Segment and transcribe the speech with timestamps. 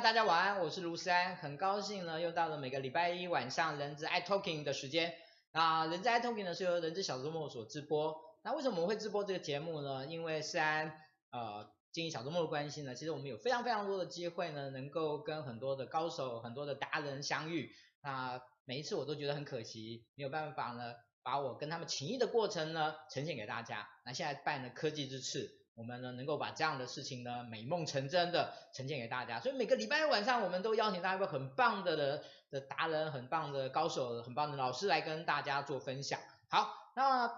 [0.00, 5.12] 大家晚安，我是卢山，很高兴呢，又到了每个礼拜一晚上人资 i Talking 的时间。
[5.52, 8.16] 那人资 i Talking 呢是由人资小周末所直播。
[8.42, 10.06] 那为什么我会直播这个节目呢？
[10.06, 10.98] 因为山
[11.30, 17.70] 呃经营小周末的关系呢，其实我们有非常非常多的机会呢，能够跟很多的高手、很多的达人相遇。
[18.02, 23.86] 那每一次我都觉得很可惜，没有办法呢，把我跟他们情谊的过程呢呈现给大家。
[24.06, 25.50] 那现在拜了科技之赐。
[25.74, 36.20] 我们呢能够把这样的事情呢美梦成真的呈现给大家，所以每个礼拜晚上我们都邀请到一个很棒的的的达人、很棒的高手、很棒的老师来跟大家做分享。
[36.48, 37.32] 好，那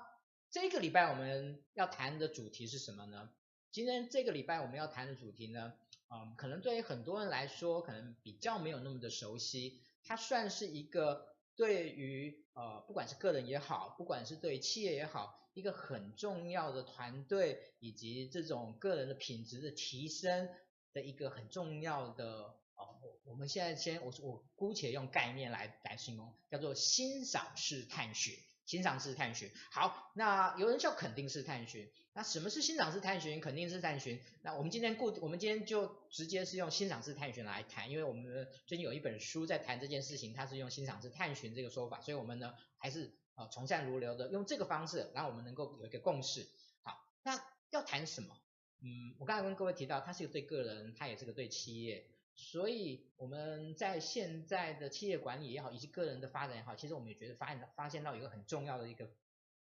[0.50, 3.30] 这个礼拜我们要谈的主题是什么呢？
[3.70, 5.72] 今天这个礼拜我们要谈的主题呢，
[6.10, 11.26] 嗯，可能对于很多人来说可能比较没有那么的熟悉，它算是一个
[11.56, 15.40] 对于呃不管是个人也好，不管是对企业也好。
[15.54, 20.48] 一个很重要的团队以及这种个人的品质的提升
[20.92, 28.34] 的一个很重要的哦，我我们现在先我我姑且用概念来来形容，叫做欣赏式探寻。
[28.66, 33.38] 欣赏式探寻，好，那有人叫肯定式探寻，那什么是欣赏式探寻？
[33.38, 34.18] 肯定式探寻？
[34.40, 43.14] 那我们今天固，我们今天就直接是用欣赏式探寻来谈，因为我们最近有一本书在谈这件事情，它是用欣赏式探寻这个说法，所以我们呢还是。
[43.34, 46.46] 啊，从善如流的用这个方式，然后我们能够有一个共识。
[46.82, 47.40] 好，那
[47.70, 48.36] 要谈什么？
[48.80, 52.06] 嗯，我刚才跟各位提到，它是一个对个人，它也是个对企业。
[52.36, 59.08] 所以我们在现在的企业管理也好，以及个人的发展也好，其实我们也觉得发现发现到一个很重要的一个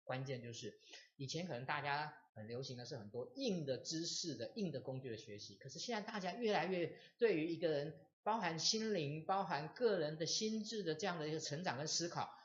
[0.03, 0.79] 关键，就是
[1.15, 12.35] 以前可能大家很流行的是很多硬的知识的硬的工具的学习，可是现在大家越来越对于一个人包含心灵、包含个人的心智的这样的一个成长跟思考。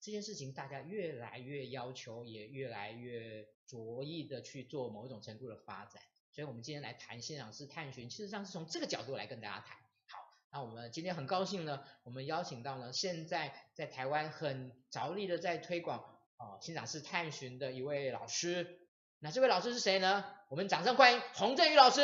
[0.00, 9.76] 这件事情大家越来越要求，也越来越着意的去做某一种程度的发展，所以我们今天来谈现场式探寻，其实上是从这个角度来跟大家谈。
[10.06, 10.18] 好，
[10.52, 15.98] 那我们今天很高兴呢，我们邀请到呢现在在台湾很着力的在推广
[16.36, 18.87] 啊现场式探寻的一位老师。
[19.20, 20.24] 那这位老师是谁呢？
[20.48, 22.02] 我们掌声欢迎洪振宇老师。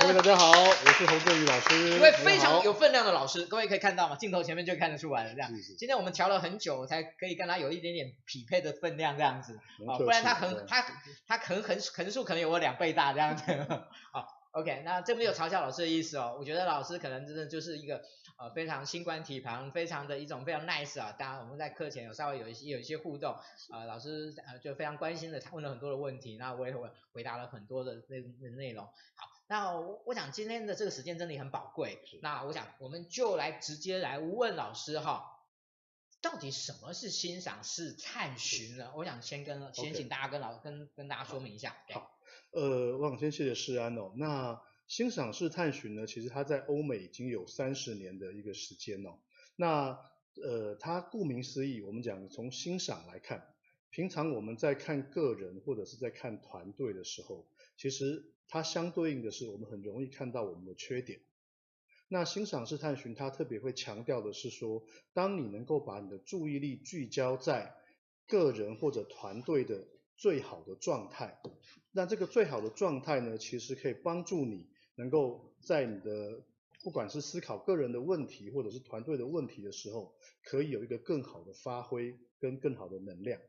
[0.00, 1.90] 各位大家好，我是洪振宇老师。
[1.90, 4.16] 一位非常有分量的老师，各位可以看到吗？
[4.16, 5.54] 镜头前面就看得出来了，这样。
[5.54, 5.74] 是是。
[5.74, 9.58] 今天我们调了很久，才可以跟他有一点点匹配的分量，这样子。
[9.86, 10.82] 啊，不然他横他
[11.26, 13.44] 他横横横竖可能有我两倍大这样子。
[14.10, 14.38] 好。
[14.52, 18.00] OK，那这没有嘲笑老师的意思哦，我觉得老师可能真的就是一个
[18.38, 21.12] 呃非常心宽体旁，非常的一种非常 nice 啊。
[21.18, 23.36] 当然我们在课前有稍微有一些有一些互动，
[23.70, 28.20] 呃老师呃就非常关心的问了很多的问题，那我也回回答了很多的内
[28.56, 28.84] 内容。
[28.84, 35.24] 好，那我我想今天的这个时间真的很宝贵，那我想我们就来直接来问老师哈，
[36.22, 38.92] 到底什么是欣赏是探寻呢？
[38.94, 41.76] 我想先跟先请大家跟老.跟跟大家说明一下。
[41.92, 42.14] 好。
[42.50, 44.12] 呃，我想先谢谢世安哦。
[44.16, 44.58] 那
[44.88, 49.18] 欣赏式探寻呢，其实它在欧美已经有三十年的一个时间哦。
[49.54, 49.98] 那
[50.42, 53.54] 呃，它顾名思义，我们讲从欣赏来看，
[53.90, 57.46] 平常我们在看个人或者是在看团队的时候，
[57.76, 61.20] 其实它相对应的是我们很容易看到我们的缺点。
[62.08, 67.74] 那欣赏式探寻它特别会强调的是说，当你能够把你的注意力聚焦在
[68.26, 69.86] 个人或者团队的
[70.16, 71.38] 最好的状态，
[71.92, 74.66] 那这个最好的状态呢，其实可以帮助你
[74.98, 76.42] 能够在你的
[76.82, 80.12] 不管是思考个人的问题或者是团队的问题的时候，
[80.44, 83.40] 可以有一个更好的发挥跟更好的能量。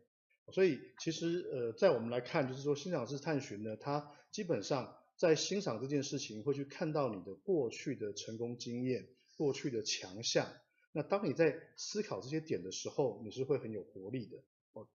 [0.52, 9.08] 所以其实呃，在我们来看，就是说欣赏式探寻呢，它基本上在欣赏这件事情，会去看到你的过去的成功经验、
[9.38, 10.52] 过去的强项。
[10.92, 14.38] 那当你在思考这些点的时候，你是会很有活力的
[14.74, 14.88] 哦。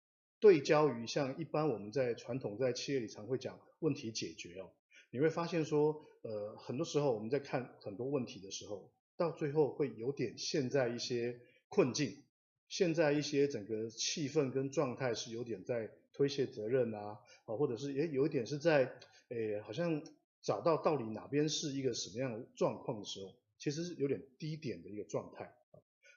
[0.41, 4.71] 对焦于像一般我们在传统在企业里常会讲问题解决哦，
[5.11, 12.23] 你会发现说，呃，很多时候我们在看很多问题的时候，到最后会有点陷在一些困境，
[12.69, 18.93] 陷在一些整个气氛跟状态是有点在推卸责任啊，啊，或者是也有一点是在，
[19.29, 20.03] 诶，好像
[20.41, 25.55] 找到到底哪边是一个什么样的状况的时候，其实是有点低点的一个状态。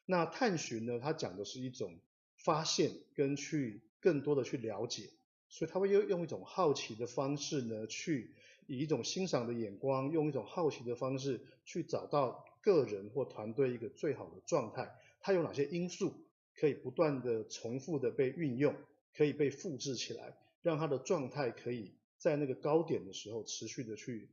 [0.06, 2.00] 那探寻呢，它讲的是一种
[2.38, 3.82] 发现跟去。
[4.02, 5.10] 更多的去了解，
[5.50, 8.36] 所以他会用用一种好奇的方式呢，去
[8.68, 14.96] 以一种欣赏的眼光，用一种好奇的方式去找到个人或团队一个最好的状态。
[15.20, 16.14] 它有哪些因素
[16.56, 18.76] 可以不断的重复的被运用，
[19.16, 24.30] 可以被复制起来，让它的状态可以在那个高点的时候持续的去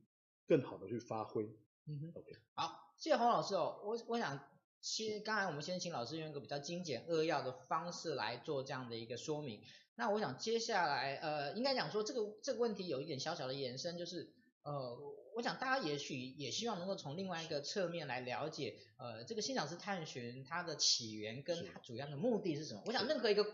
[0.47, 1.45] 更好的去发挥。
[1.87, 4.41] 嗯哼，OK，好，谢谢洪老师哦，我我想。
[4.85, 9.63] 其实刚才我们先请老师用一个比较精简扼要的方式来做这样的一个说明。
[9.95, 14.33] 那我想接下来呃，应该讲说这个这个问题有一点小小的延伸，就是
[14.63, 14.99] 呃，
[15.35, 22.83] 我想大家也许也希望能够从另外一个侧面来了解，呃，这个心想事探寻它的起源跟它主要的目的是什么？
[22.87, 23.45] 我想任何一个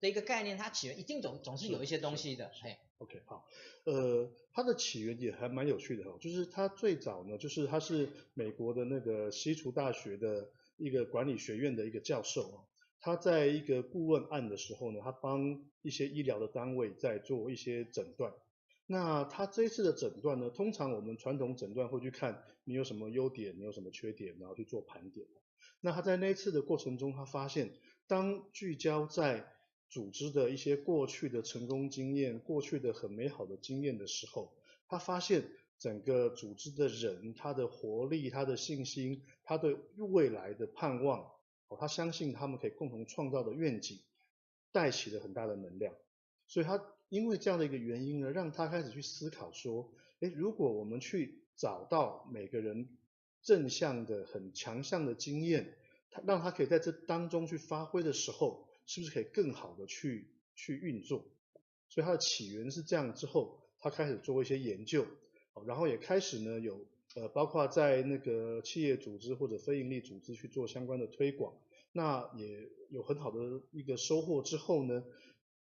[0.00, 2.50] 的一个概念，它起源一定总总是有一些东西的。
[2.62, 3.46] 嘿，OK，好，
[3.84, 12.58] 呃，它的起源也还蛮有趣的哈，就是它最早呢，就是它是美国的那个西厨大学的一个管理学院的一个教授啊，
[13.02, 18.32] 他在一个顾问案的时候呢，他帮一些医疗的单位在做一些诊断。
[18.86, 25.26] 那他这一次的诊断呢，通常我们传统诊断会去看你有什么优点，你有什么缺点，然后去做盘点。
[25.80, 27.72] 那他在那一次的过程中，他发现，
[28.06, 29.52] 当聚焦在
[29.88, 34.52] 组织的一些过去的成功经验、过去的很美好的经验的时候，
[34.86, 41.28] 他发现整个组织的人，他的活力、他的信心、他对未来的盼望，
[41.76, 44.00] 他相信他们可以共同创造的愿景，
[44.72, 45.94] 带起了很大的能量，
[46.46, 46.82] 所以他。
[47.08, 52.88] 因为这样的一个原因呢，让他开始去思考说，诶，如果我们去找到每个人
[53.42, 55.74] 正向的、很强项的经验，
[56.10, 61.26] 他让他可以在这当中去发挥的时候，是不是可以更好的去去运作？
[61.90, 63.12] 所以它的起源是这样。
[63.14, 65.06] 之后，他开始做一些研究，
[65.66, 66.82] 然后也开始呢有
[67.14, 71.54] 呃，包括在那个企业组织或者非营利组织去做相关的推广，
[71.92, 74.40] 那也有很好的一个收获。
[74.42, 75.04] 之后呢，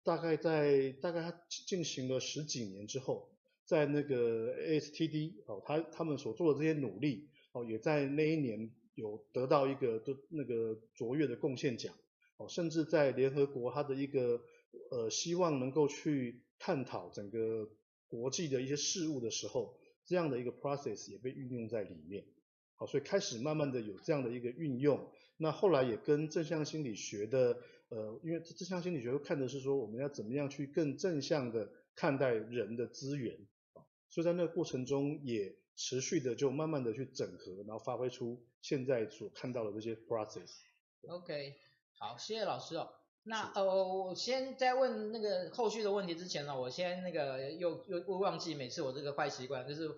[0.02, 3.28] 大概在大概他进行了十几年之后，
[3.64, 11.94] 在那个 ASTD 哦，他他们所做的这些努力哦，也在那一年有得到一个的那个卓越的贡献奖
[12.38, 14.40] 哦，甚至在联合国他的一个
[14.90, 17.70] 呃希望能够去探讨整个
[18.08, 19.77] 国际的一些事务的时候，
[20.08, 22.24] 这样的一个 process 也被运用在里面。
[22.74, 27.58] 好，所以开始慢慢的有这样的一个运用，那后来也跟正向心理学的。
[27.90, 33.34] 呃，因为正向心理学看的是说，我们要怎么样去更正向的看待人的资源
[33.72, 40.50] 啊，所以在那个过程中也持续的就慢慢的去整合，然后发挥出现在所看到的这些 process。
[41.08, 41.54] OK，
[41.98, 42.97] 好，谢谢老师哦。
[43.28, 49.88] 那呃，我先在问那个后续的问题之前呢，我先那个又又又忘记每次我这个坏习惯，就是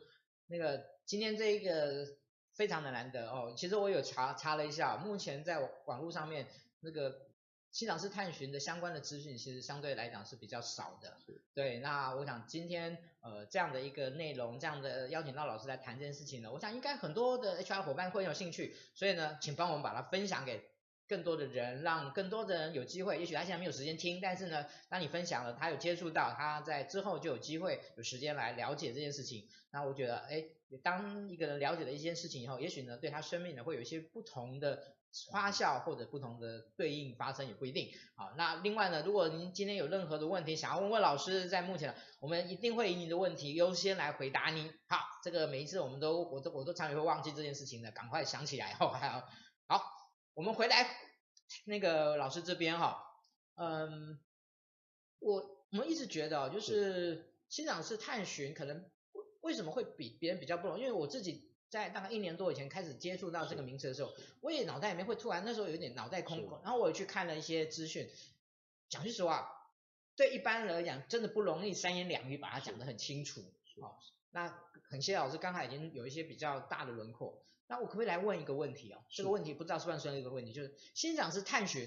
[0.49, 2.07] 那个今天这一个
[2.55, 3.55] 非常的难得哦。
[3.57, 6.47] 其实我有查查了一下，目前在网络上面
[6.81, 7.31] 那个。
[7.73, 11.17] 新老师探寻的相关的资讯，其实相对来讲是比较少的。
[11.55, 20.65] 对，那我想今天呃这样的一个内容，这样的邀请到老师来谈这件事情呢，我想应该很多的 HR 伙伴会有兴趣，所以呢，请帮我们把它分享给
[21.11, 23.19] 更多的人，让更多的人有机会。
[23.19, 29.49] 也许他现在没有时间听，但是呢，当你分享了，他有接触到，他在之后就有机会有时间来了解这件事情。
[29.73, 30.45] 那我觉得，哎，
[30.83, 34.95] 当一个人了解了一件事情以后，也许呢，对他生命呢会有一些不同的。
[35.29, 37.91] 花效或者不同的对应发生也不一定。
[38.15, 44.73] 好，那另外呢，如果您今天有任何的问题想要问问老师，在目前我们一定会以你的问题优先来回答您。
[44.87, 48.75] 好，这个每一次我们都我都我都常常会忘记这件事情的，赶快想起来。
[48.75, 49.25] 好，还有，
[50.35, 50.87] 我们回来
[51.65, 53.03] 那个老师这边哈，
[53.57, 54.19] 嗯，
[55.19, 58.91] 我我们一直觉得就是心想事探寻可能
[59.41, 61.49] 为什么会比别人比较不容易，因为我自己。
[61.71, 68.11] 在大概一年多以前开始接触到这个名词的时候，我也脑袋里面会突然那时候有点脑袋空空，然后我也去看了一些资讯。
[68.89, 69.49] 讲句实话，
[70.17, 73.41] 对一般人来讲真的不容易三言两语把它讲得很清楚。
[73.81, 73.95] 哦，
[74.33, 74.53] 那
[74.91, 77.41] 很谢老师刚才已经有一些比较大的轮廓。
[77.71, 78.99] 那我可不可以来问一个问题哦？
[79.09, 81.87] 这个问题不知道是不是算一个问题，就是心想是探寻，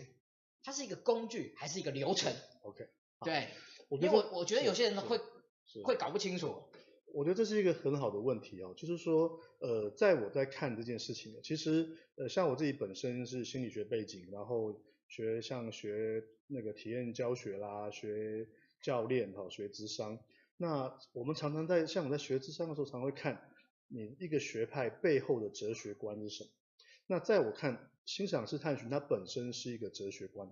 [0.64, 2.88] 它是一个工具还是一个流程？OK，
[3.20, 3.50] 对，
[3.90, 5.20] 因为我我觉得有些人会
[5.84, 6.56] 会搞不清楚。
[7.14, 18.48] 我觉得这是一个很好的问题哦，就是说，呃，在我在看这件事情，其实，呃，像我自己本身是心理学背景，然后学像学那个体验教学啦，学
[18.82, 20.18] 教练哈，学智商，
[20.58, 23.53] 那我们常常在像我在学智商的时候，常会看
[23.88, 26.50] 你一个学派背后的哲学观是什么。
[27.08, 30.50] 那在我看，欣赏式探寻它本身是一个哲学观。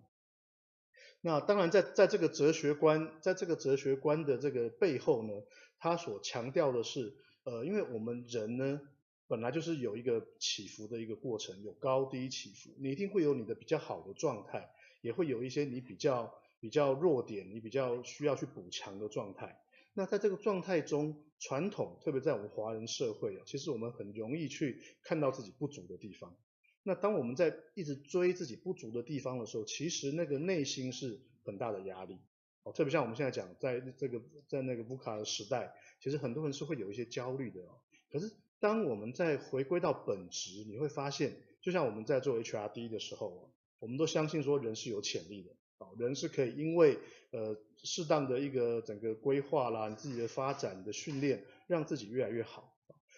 [1.22, 5.34] 那当然在，在这个哲学观，在这个哲学观的这个背后呢，
[5.78, 8.82] 它所强调的是，呃，因为我们人呢，
[9.28, 14.72] 本来就是有一个起伏的一个过程，有高低起伏，你一定会有你的比较好的状态，
[15.02, 19.62] 也会有一些你比较比较弱点，你比较需要去补强的状态。
[19.94, 26.38] 那在这个状态中，传统，特别在我们华人社会啊，其实我们很容易去看到自己不足的地方。
[26.84, 32.18] 那当我们在一直追自己不足的地方的时候，其实那个内心是很大的压力。
[32.64, 37.82] 哦，特别像我们现在讲，在这个在那个 VUCA 的时代，其实很多人是会有一些焦虑的哦。
[38.12, 45.52] 可是当我们再回归到本质，你会发现，就像我们在做 HRD 的时候，我们都相信说人是有潜力的。
[45.82, 47.00] 啊，人是可以因为
[47.32, 52.72] 呃适当的一个整个规划啦，你自己的发展的训练，让自己越来越好。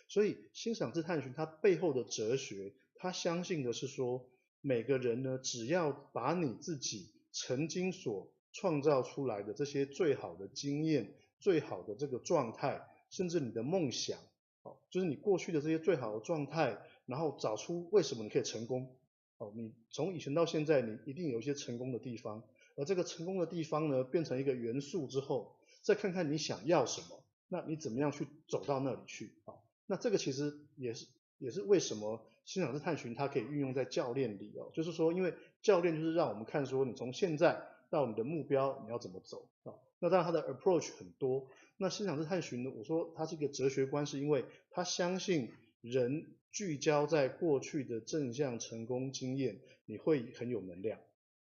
[0.08, 4.30] 所以心想事探寻它背后的哲学，他相信的是说，
[4.62, 14.20] 每个人呢，只要把你自己曾经所创造出来的这些最好的经验、最好的这个状态，甚至你的梦想，
[14.62, 16.78] 哦，就是你过去的这些最好的状态，
[17.08, 18.96] 然后找出为什么你可以成功。
[19.40, 22.44] 哦，你从以前到现在，你一定有一些成功的地方，
[22.76, 29.32] 而这个成功的地方呢，变成一个元素之后，再看看你想要什么，那你怎么样去走到那里去？
[29.46, 29.54] 啊，
[29.86, 39.74] 那这个其实也是也是为什么心想事探寻它可以运用在教练里哦，就是说，因为教练就是让我们看说，你从现在到你的目标你要怎么走啊？
[40.00, 45.52] 那当然它的 approach 很多，那心想事探寻呢，我说它是一个哲学观，是因为他相信
[45.82, 46.26] 人。
[46.54, 51.00] 聚焦在过去的正向成功经验，你会很有能量。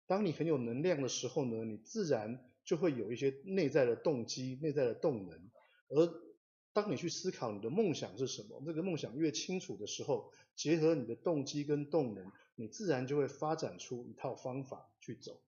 [0.08, 5.38] 当你很有能量的时候呢，你自然就会有一些内在的动机、内在的动能。
[5.90, 6.12] 而
[6.72, 15.40] 当你去思考你的梦想是什么，这个梦想越清楚的时候，结合你的动机跟动能，你自然就会发展出一套方法去走。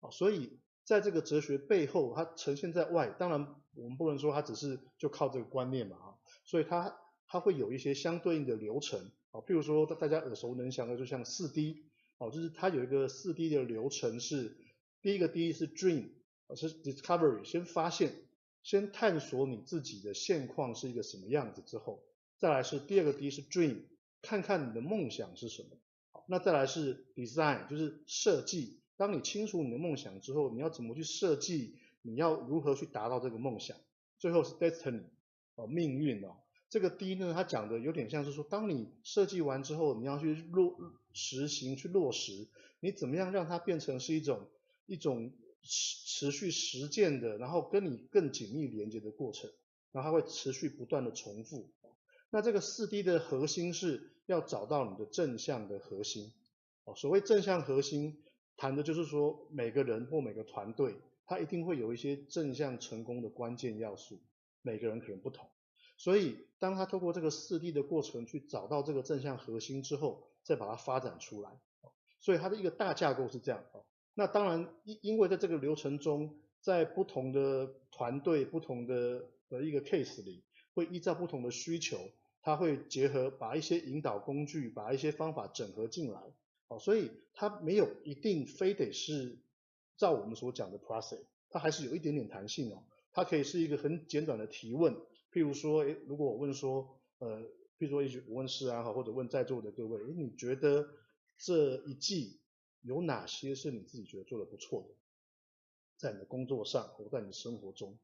[0.00, 6.14] 啊，所以在这个哲学背后，它呈现在外，当然我们不能说它只是就靠这个观念嘛啊，
[6.44, 6.96] 所以它。
[7.28, 11.82] 它会有一些相对应的流程啊，譬如说大家耳熟能详的，就像四 D
[12.22, 14.56] 哦，就是它有一个四 D 的流程是，
[15.00, 16.10] 第一个 D 是 Dream，
[16.54, 18.12] 是 Discovery，先发现，
[18.62, 22.04] 先探索你自己的现况是一个什么样子之后，
[22.38, 23.86] 再来是第二个 D 是 Dream，
[24.22, 25.70] 看看你的梦想是什么，
[26.12, 33.76] 好，那再来是 Design，就是设计，当你清楚你的梦想之后，你要怎么去设计，你要如何去达到这个梦想，
[34.20, 35.06] 最后是 Destiny，
[35.56, 36.36] 哦，命运哦。
[36.68, 40.78] 这个 D 呢，它讲的有点像是说，当你设计完之后，你要去落
[41.12, 42.48] 实行去落实，
[42.80, 44.48] 你怎么样让它变成是一种
[44.86, 49.50] 一种持持续实践的，然后跟你更紧密连接的过程，
[49.92, 51.70] 然后它会持续不断的重复。
[52.30, 56.32] 那这个四 D 的核心是要找到你的正向的核心。
[56.84, 58.22] 哦，所谓正向核心，
[58.56, 64.20] 谈的就是说每个人或每个团队，他一定会有一些正向成功的关键要素，
[64.62, 65.48] 每个人可能不同。
[65.96, 71.50] 所以，当他透过这个四 D 的过程去找到这个正向核心之后，再把它发展出来。
[72.20, 73.64] 所以，它的一个大架构是这样。
[74.14, 80.44] 那当然，因因为在这个流程中，在不同的团队、不同的的一个 case 里，
[80.74, 81.98] 会依照不同的需求，
[82.42, 86.20] 它会结合把一些引导工具、把一些方法整合进来。
[86.78, 89.38] 所以它没有一定非得是
[89.96, 92.84] 照我们所讲的 process，它还是有一点点弹性哦。
[93.12, 94.94] 它可以是一个很简短的提问。
[95.32, 97.42] 譬如说，诶，如果我问说，呃，
[97.82, 100.88] 譬如说，也许我问世安哈，或者问在座的各位，你觉得
[101.36, 102.40] 这一季
[102.80, 104.94] 有哪些是你自己觉得做得不错的，
[105.96, 107.98] 在你的工作上或在你的生活中？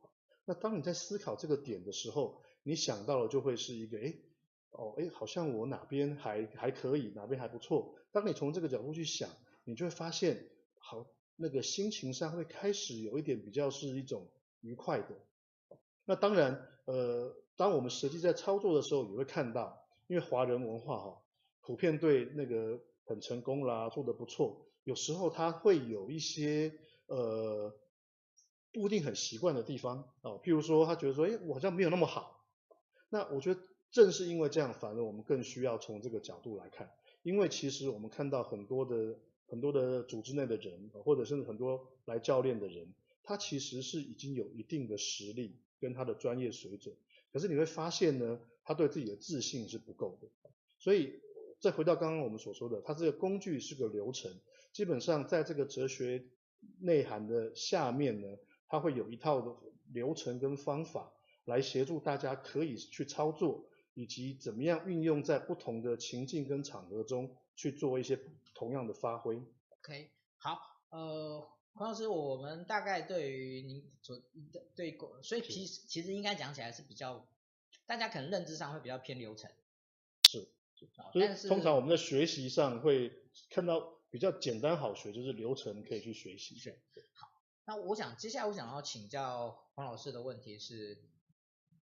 [0.44, 4.20] 那当你在思考这个点的时候，你想到的就会是一个，诶，
[4.70, 7.94] 哦，诶，好像我哪边还还可以，哪边还不错。
[8.10, 9.30] 当你从这个角度去想，
[9.62, 10.48] 你就会发现，
[10.80, 11.06] 好，
[11.36, 14.28] 那个心情上会开始有一点比较是一种
[14.60, 15.08] 愉快的。
[16.04, 21.20] 那当然，呃，当我们实际在操作的时候，也会看到，因为华人文化哈，
[21.60, 26.72] 普遍对那个很成功啦，做得不错，有时候他会有一些
[27.08, 27.74] 呃
[28.72, 32.46] 不一定很习惯的地方啊，譬如说他觉得说，哎，我好像没有那么好。
[33.10, 36.88] 那我觉得正是因为这样，反而我们更需要从这个角度来看，
[37.24, 45.56] 因为其实我们看到很多的很多的组织内的人，或者甚至很多来教练的人，他其实是已经有一定的实力。
[45.80, 46.92] 跟他的专业水准，
[47.32, 50.28] 可是你会发现呢，他对自己的自信是不够的。
[50.78, 51.20] 所以
[51.60, 54.32] 再回到刚刚我们所说的，它这个工具是个流程，
[54.72, 56.24] 基本上在这个哲学
[56.80, 58.38] 内涵的下面呢，
[58.68, 59.56] 它会有一套的
[59.92, 61.12] 流程跟方法
[61.44, 68.18] 来协助大家可以去操作，以及怎么样运用在不同的情境跟场合中去做一些
[68.54, 69.36] 同样的发挥。
[69.36, 70.58] OK，好，
[70.90, 71.57] 呃。
[71.74, 74.20] 黄老师，我们大概对于您所
[74.74, 77.24] 对，所以其实其实应该讲起来是比较，
[77.86, 79.48] 大家可能认知上会比较偏流程。
[80.28, 80.48] 是，
[81.14, 83.12] 但是通常我们在学习上会
[83.48, 86.60] 看到比较简单好学，就是流程可以去学习。
[86.92, 87.30] 对，好，
[87.64, 90.98] 那我想接下来我想要请教黄老师的问题是，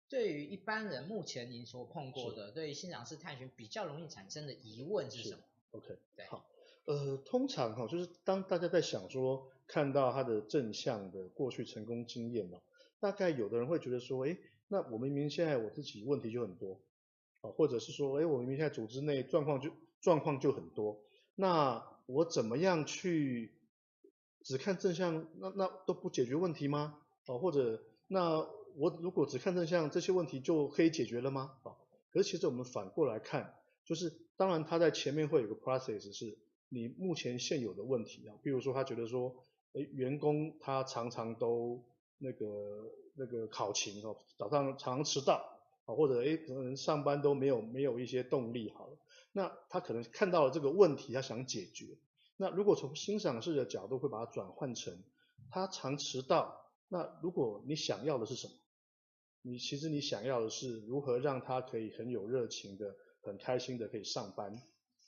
[0.10, 6.46] 对于一般人目前您所碰过的，对于心想事探寻比较容易产生的疑问是什么？OK，对，好，
[6.84, 9.50] 呃，通常哈，就是当大家在想说。
[9.68, 12.60] 看到他的正向的过去成功经验嘛，
[13.00, 14.38] 大概有的人会觉得说，诶，
[14.70, 16.80] 那我明明现在我自己问题就很多，
[17.42, 21.02] 啊，或者是说，诶，我明明现在组织内状况就状况就很多，
[21.36, 23.52] 那我怎么样去
[24.44, 27.00] 只看正向，那那都不解决问题吗？
[27.26, 28.40] 哦，或者那
[28.78, 31.58] 我如果只看正向，这些问题就可以解决了吗？
[31.64, 31.76] 啊，
[32.12, 33.54] 可是其实我们反过来看，
[33.84, 36.38] 就是当然他在前面会有个 process 是
[36.70, 39.36] 你目前现有的问题啊，比如说他觉得说，
[39.78, 41.84] 诶，员工他常常都
[42.18, 45.36] 那个那个考勤哦，早上常常迟到
[45.86, 48.98] 啊，或者诶可能上班都没有没有一些动力好了，
[49.32, 51.98] 那他可能看到了这个问题，他想解决。
[52.38, 55.04] 那如果从欣赏式的角度，会把它转换成
[55.50, 56.64] 他常迟到。
[56.90, 58.54] 那如果你想要的是什么？
[59.42, 64.62] 你其实你想要的是如何让他可以很有热情的、很开心的可以上班。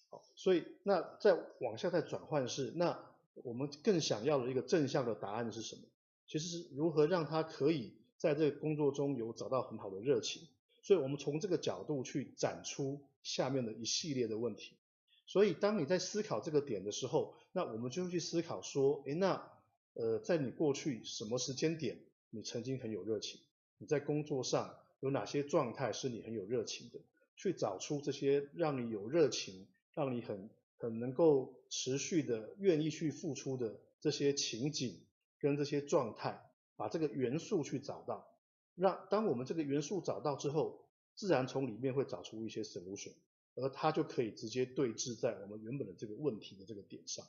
[0.10, 3.09] 好，所以那再往下再转换是，那
[3.44, 5.82] 我们更想要的一个正向的答案是什么？
[6.28, 10.48] 其实是如何让他可以在这个工作中有找到很好的热情。
[10.82, 14.78] 所以我们从这个角度去展出下面的一系列的问题。
[15.26, 19.52] 所以，当你在思考这个点的时候，那我们就会去思考说，诶，那
[19.94, 22.00] 呃，在你过去什么时间点，
[22.32, 23.40] 你曾经很有热情？
[23.78, 27.00] 你在工作上有哪些状态是你很有热情的？
[27.36, 35.06] 去找出这些让你有热情、让你很很能够持续的愿意去付出的这些情景
[35.38, 38.36] 跟这些状态，把这个元素去找到。
[38.74, 43.14] 让当我们这个元素找到之后，自然从里面会找出一些 solution。
[43.56, 47.26] 而它就可以直接对峙在我们原本的这个问题的这个点上。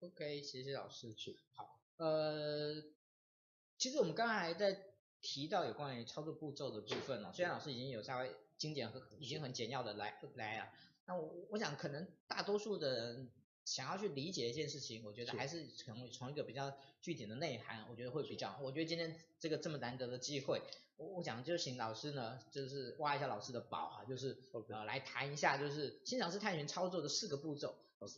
[0.00, 1.12] OK，谢谢老师。
[1.18, 2.82] 是，好，呃，
[3.76, 10.72] 其实我们刚才在提到有关于操作步骤的部分哦，虽然老师已经有稍微精简和已经很简要的来来啊，
[11.06, 13.30] 那我我想可能大多数的人
[13.64, 18.58] 想要去理解一件事情，我觉得还是从从一个比较具体的内涵，我觉得会比较。
[18.62, 20.62] 我觉得今天这个这么难得的机会。
[20.96, 24.36] 我我想就请老师呢，就是挖一下老师的宝啊，就是.
[24.68, 27.74] 呃来谈一下，就是欣赏式探寻操作的四个步骤.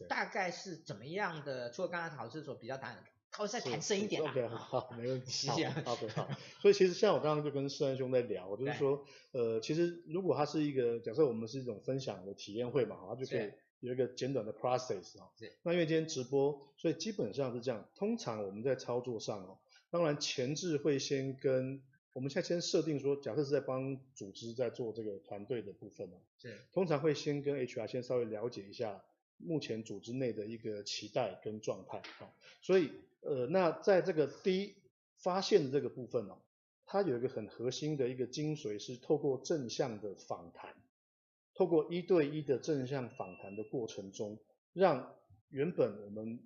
[0.08, 1.70] 大概是怎么样的？
[1.70, 4.30] 除了刚才老师所比较谈的，稍微再谈深一点啊。
[4.30, 5.30] OK，好，没问题。
[5.30, 5.68] 谢谢。
[5.68, 6.28] 好，OK，好。
[6.60, 15.28] 所以其实像我刚刚就跟世安兄在聊，就是说，呃，其实如果它是一个假设，我们是一种分享的体验会嘛，它就可以有一个简短的 process 啊。
[15.38, 15.52] 是。
[15.62, 17.88] 那因为今天直播，所以基本上是这样。
[17.94, 19.58] 通常我们在操作上哦，
[19.90, 29.04] 当然前置会先跟我们现在先设定说，假设是在帮组织在做这个团队的部分嘛，是，通常会先跟 HR 先稍微了解一下
[29.36, 32.90] 目前组织内的一个期待跟状态啊，所以
[33.26, 34.74] 呃，那在这个第一
[35.18, 36.38] 发现的这个部分哦，
[36.86, 40.74] 它有一个很核心的一个精髓是透过正向的访谈，
[41.54, 44.38] 透过一对一的正向访谈的过程中，
[44.72, 45.14] 让
[45.50, 46.40] 原本我们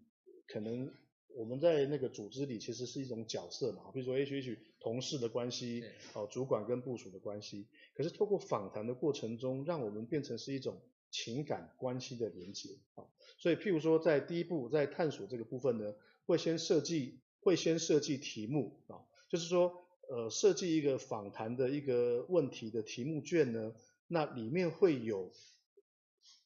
[0.47, 0.93] 可能。
[1.37, 7.69] 我们在那个组织里其实是一种角色嘛，比如说 HH 同事的关系，哦，主管跟部署的关系。
[7.95, 13.07] 可是透过访谈的过程中，让我们变成是一种情感关系的连接啊。
[13.39, 15.95] 所以譬如说在第一步在探索这个部分呢，
[16.31, 23.75] 会先设计会先设计题目啊，就是说呃设计一个访谈的一个问题的题目卷呢，
[24.07, 25.33] 那里面会有。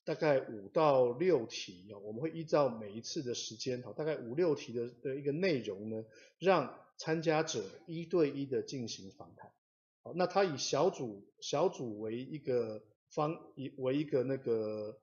[0.07, 6.05] 大概五到六题啊，我们会依照每一次的时间，大概五六题的的一个内容呢，
[6.39, 9.51] 让参加者一对一的进行访谈。
[10.03, 15.01] 好，那他以小组小组为一个方，以为一个那个，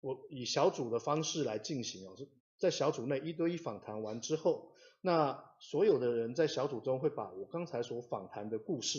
[0.00, 2.26] 我以小组的方式来进行哦，是
[2.58, 8.98] 在小组内一对一访谈完之后，那所有的人在小组中会把我刚才所访谈的故事，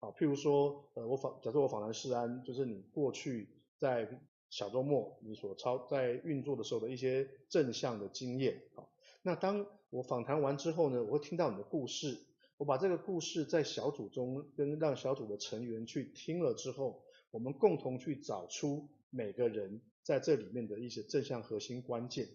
[0.00, 4.20] 啊，譬如说，呃，我访，假设我访谈世安，就是你过去在。
[4.50, 12.18] 小周末你所操在运作的时候的一些正向的经验，好，那当我访谈完之后呢，我会听到你的故事，
[12.56, 22.26] 我把这个故事在小组中跟让小组的成员去听了之后，我们共同去找出每个人在这里面的一些正向核心关键，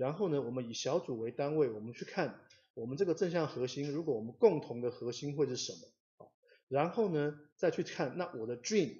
[0.00, 2.40] 然后呢，我们以小组为单位，我们去看
[2.72, 6.32] 我们这个正向核心，如果我们共同的核心会是什么，
[6.68, 8.94] 然后呢，再去看那我的 dream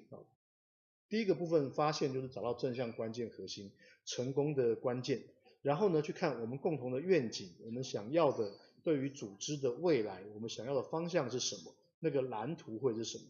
[1.09, 3.71] 第一个部分发现就是找到正向关键核心
[4.05, 5.23] 成功的关键，
[5.63, 11.73] 然后呢，去看我们共同的愿景，我们想要的对于组织的未来，我们想要的方向是什么？
[11.99, 13.23] 那个蓝图会是什么？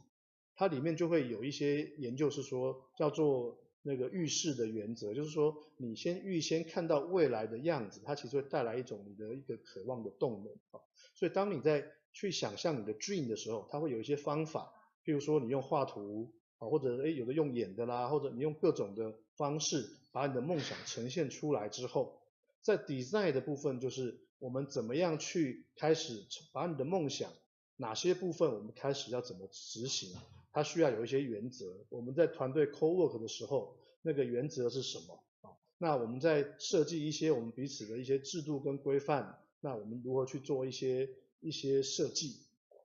[0.58, 10.80] 它里面就会有一些研究是说叫做那个预示的原则，就是说你先预先看到未来的样子，它其实会带来一种你的一个渴望的动能啊。
[11.14, 14.72] 所以当你在去想象你的 dream 的时候，它会有一些方法，
[15.06, 16.34] 譬如说你用画图。
[16.62, 22.22] 啊，或者诶有的用演的啦，或者你用各种的方式把你的梦想呈现出来之后，
[22.62, 27.34] 在 design 的部分就是我们怎么样去开始把你的梦想
[27.78, 30.16] 哪些部分我们开始要怎么执行，
[30.52, 31.86] 它需要有一些原则。
[31.90, 35.52] 我们在团队 co-work 的时候，那个原则是什么啊？
[35.78, 41.10] 那我们在设计一些我们彼此的一些制度跟规范，那我们如何去做一些
[41.40, 42.38] 一些设计，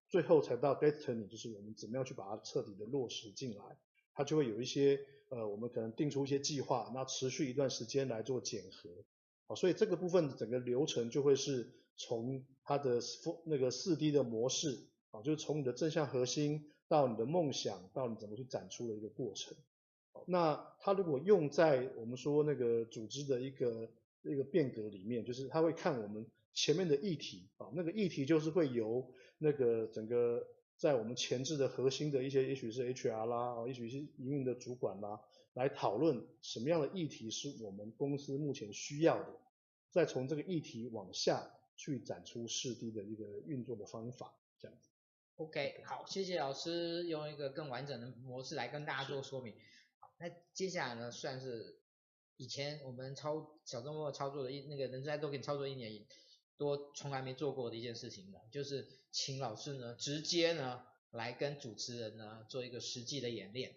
[0.08, 3.64] 最后才到 destiny，就是我们怎么样去把它彻底的落实进来，
[4.14, 8.88] 它就会有一些呃，我们可能定出一些计划，那持续一段时间来做检核，
[9.46, 13.00] 好，所以这个部分整个流程就会是从它的
[13.44, 19.56] 那个四 D 的模式，啊，就是从你的正向核心到你的梦想，到你怎么去展出的一个过程。
[20.26, 23.88] 那它如果用在我们说那个组织的一个
[24.22, 30.46] 一个变革里面，就是它会看我们前面的议题啊，那个议题就是会由那个整个
[30.76, 35.20] 在我们前置的核心的一些，也许是 HR 啦，啊，也许是营运的主管啦，
[35.54, 39.36] 来讨论什么样的议题是我们公司目前需要的，
[39.90, 44.85] 再从这个议题往下去展出四 D 的一个运作的方法，这样子。
[45.36, 49.54] OK，好，谢谢老师用一个更完整的模式来跟大家做说明。
[50.18, 51.78] 那接下来呢，算是
[52.38, 56.06] 以前我们操小周末操作的一那个人资 iTalking 操作一年
[56.56, 63.74] 多，从来没做过的一件事情呢，就是请老师呢直接呢来跟主持人呢做一个实际的演练。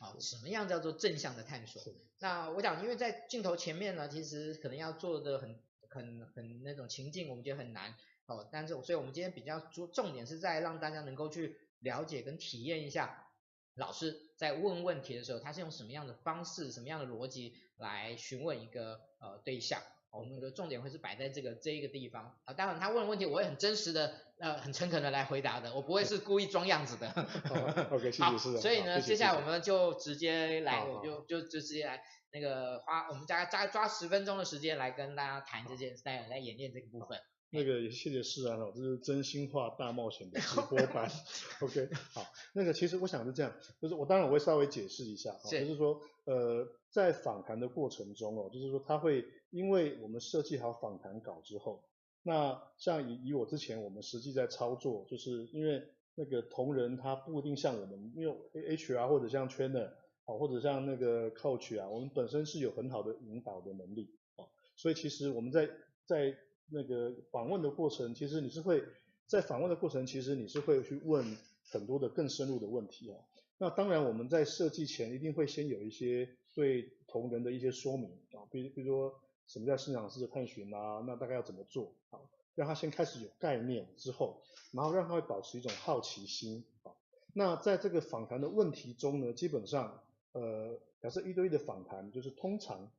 [0.00, 1.82] 好，什么样叫做正向的探索？
[2.20, 7.94] 那我想，因为在镜头前面呢，其实可能要做的很很很那种情境，我们觉得很难。
[8.26, 13.28] 哦，但是所以我们今天比较重重点是在让大家能够去了解跟体验一下。
[13.74, 19.80] 老师在问问题的时候，他是用什么样的方式、什么样的逻辑来询问一个呃对象？
[20.10, 22.52] 我们的重点会是摆在这个这一个地方啊。
[22.52, 27.08] 当然，他问的问题我会很真实的、呃很诚恳的来回答的，我不会是故意装样子的。
[27.48, 28.60] 好，OK，谢谢是的。
[28.60, 37.18] 所以呢，接下来我们就直接来，我就就就直接来那个花我们大概抓抓十分钟的时间来跟大家谈这件，来来演练这个部分。
[37.54, 41.10] 那个也谢谢世安哦，这是真心话大冒险的直播版，
[41.60, 51.84] OK，好，那个其实我想是这样，就是我当然我会稍微解释一下，是就是说呃在访谈的过程中哦，就是说他会因为我们设计好访谈稿之后，
[52.22, 55.82] 那像以以我之前我们实际在操作，就是因为
[56.14, 59.88] 那个同仁他不一定像我们，因为 HR 或者像 Trainer
[60.24, 65.68] 啊或者像那个 Coach 啊，我们本身是有很好的引导的能力啊，所以其实我们在
[66.06, 66.34] 在
[66.72, 68.82] 那个访问的过程，其实你是会
[69.26, 71.36] 在访问的过程，其实你是会去问
[71.70, 73.18] 很多的更深入的问题啊。
[73.58, 79.14] 那当然我们在设计前一定会先有一些对同仁的一些说明啊，比如比如说
[79.46, 82.18] 什么叫市场式的探寻啊，那大概要怎么做啊，
[82.54, 86.90] 让他先开始有概念之后，然后让他会保持一种好奇心啊。
[87.34, 92.90] 那在这个访谈的问题中呢，基本上呃，假设一对一的访谈就是通常。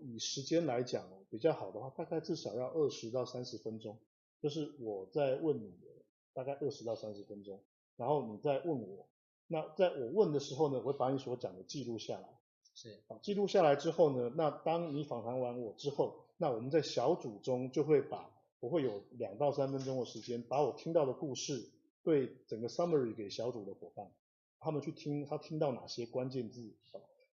[0.00, 3.98] 以时间来讲比较好的话，大概至少要二十到三十分钟，
[4.40, 5.88] 就是我在问你的
[6.32, 7.60] 大概二十到三十分钟，
[7.96, 9.06] 然后你再问我，
[9.46, 12.28] 那在我问的时候呢，我会把你所讲的记录下来，
[12.74, 21.70] 是，啊，记录下来之后呢，那当你访谈完我之后，那我们在小组中就会把我会有两到三分钟的时间，把我听到的故事
[22.02, 24.10] 对整个 summary 给小组的伙伴，
[24.58, 26.74] 他们去听他听到哪些关键字，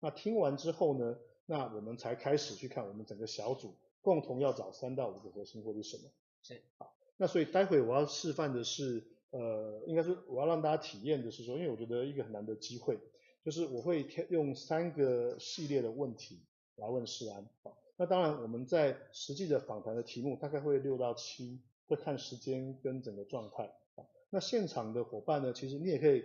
[0.01, 1.19] 那听完之后呢，
[1.51, 6.03] 那我们才开始去看我们整个小组共同要找三到五个核心或者什么？
[6.43, 6.61] 是。
[6.77, 12.99] 好，那所以待会我要示范的是，呃，应该是我要让大家体验的是说，因为我觉得一个很难的机会，
[13.43, 16.43] 就是我会用三个系列的问题
[16.77, 17.49] 来问世安。
[17.63, 23.73] 好，那当然我们在实际的访谈的题目大概会六到七，会看时间跟整个状态。
[23.97, 26.23] 好，那现场的伙伴呢，其实你也可以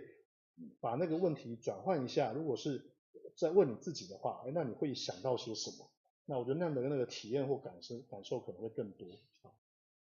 [0.80, 2.90] 把那个问题转换一下，如果是。
[3.36, 5.88] 在问你自己的话，哎，那你会想到些什么？
[6.26, 9.06] 那我觉得那样的那个体验或感受感受可能会更多。
[9.42, 9.54] 好，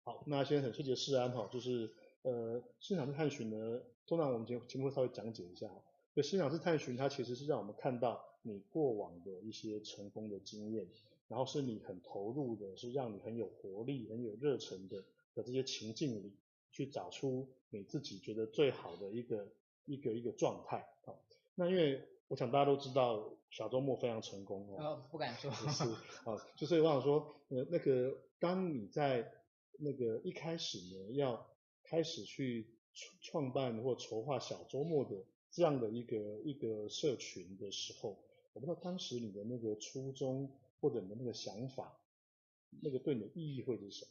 [0.03, 5.81] 好，那先很谢谢世安哈，就是呃，心想事探寻呢，通常我们节节目会稍微讲解一下哈。
[6.17, 10.89] 就心想事探寻，它其实是让我们看到你过往的一些成功的经验，
[11.29, 15.05] 然后是你很投入的，是让你很有活力、很有热忱的
[15.35, 16.33] 的这些情境里，
[16.73, 19.47] 去找出你自己觉得最好的一个
[19.85, 20.89] 一个一个状态。
[21.05, 21.23] 好，
[21.55, 22.05] 那因为。
[22.31, 24.77] 我想大家都知道小周末非常成功哦。
[24.79, 25.51] 哦，不敢说。
[25.51, 25.83] 是，
[26.25, 29.33] 啊，就是我想说，呃，那个当你在
[29.81, 31.45] 那个一开始呢，要
[31.83, 32.71] 开始去
[33.21, 38.17] 创办或筹划小周末的这样的一个一个社群的时候，
[38.53, 42.01] 我不知道当时你的那个初衷或者你的那个想法，
[42.81, 44.11] 那个对你的意义会是什么？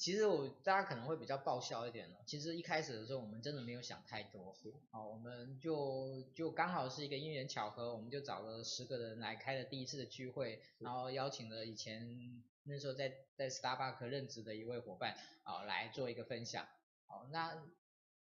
[0.00, 2.16] 其实我大家可能会比较爆笑一点了。
[2.26, 4.56] 其实一开始的时候，我们真的没有想太多，
[4.90, 16.66] 好，我们就就刚好是一个因缘巧合，我们就找了十个人来开了第一次的聚会，然后邀请了以前那时候在在 Starbucks 任职的一位伙伴，啊，来做一个分享。
[17.04, 17.62] 好，那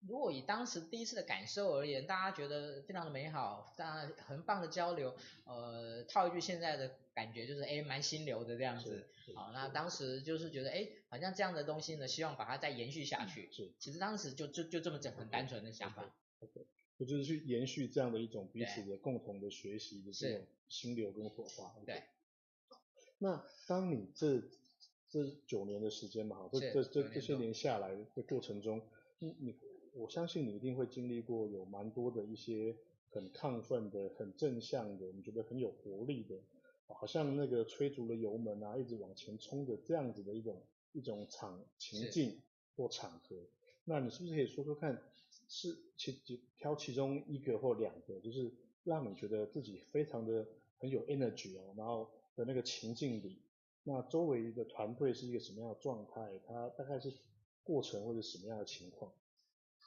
[0.02, 22.04] 如果以当时第一次的感受而言，大家觉得非常的美好，大家很棒的交流，呃，套一句现在的感觉就是，哎，蛮心流的这样子，好，那当时就是觉得，哎，好像这样的东西呢，希望把它再延续下去，是，其实当时就就就这么很单纯的想法，OK，我就是去延续这样的一种彼此的共同的学习的这种心流跟火花，对，
[23.18, 24.44] 那当你这
[25.10, 28.82] 这九年的时间嘛，哈，这这这这些年下来的过程中，
[29.18, 29.58] 你你。
[29.98, 32.76] 我相信你一定会经历过有蛮多的一些
[33.10, 36.36] 很亢奋的、很正向的，你觉得很有活力的，
[36.88, 40.62] 好像那个催足了油门啊，一直往前冲的这样子的一种
[40.94, 42.40] 一种场情境
[42.76, 43.36] 或场合。
[43.86, 45.02] 那你是不是可以说说看，
[45.50, 48.52] 是其其挑其中一个或两个，就是
[48.84, 50.46] 让你觉得自己非常的
[50.78, 53.42] 很有 energy 哦，然后的那个情境里，
[53.84, 56.40] 那周围的团队是一个什么样的状态？
[56.46, 57.12] 它大概是
[57.64, 59.12] 过程或者什么样的情况？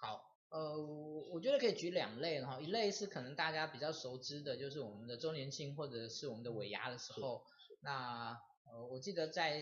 [0.00, 0.78] 好，呃，
[1.30, 7.44] 我觉得可以举两类哈，一类是可能大家比较熟知的，就是我们的周年庆或者是我们的尾牙的时候，
[7.80, 9.60] 那呃，我记得在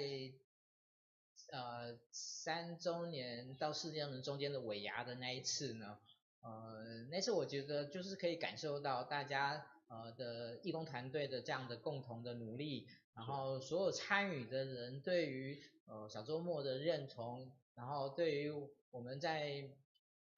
[1.51, 5.99] 呃三周年到四周年中间的尾牙的那一次呢，
[6.41, 18.53] 呃，那次我觉得就是可以感受到大家呃的义工团队的这样的共同的努力，然后所有参与的人对于呃小周末的认同，然后对于
[18.91, 19.69] 我们在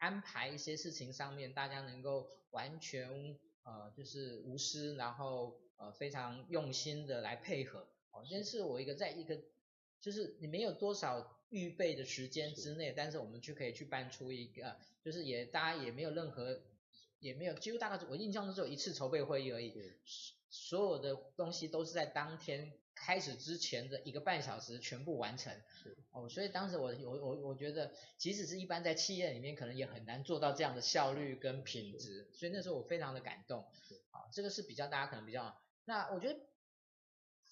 [0.01, 7.87] 安排一些事情上面，大家能够完全呃就是无私，然后呃非常用心的来配合。
[8.11, 9.39] 哦，这是我一个在一个
[10.01, 16.61] 就是你没有多少预备的时间之内，但是我们就可以去办出一个，就是也大家也没有任何
[17.21, 19.73] 也没有，几乎大概我印象中只有一次筹备会议而已，
[20.49, 22.73] 所有的东西都是在当天。
[23.03, 25.51] 开始之前的一个半小时全部完成，
[26.13, 33.63] 哦，所以当时我我我我觉得，即使是一般在企业里面，可能也很难做到这样的效率跟品质，所以那时候我非常的感动，
[34.11, 36.39] 啊，这个是比较大家可能比较，那我觉得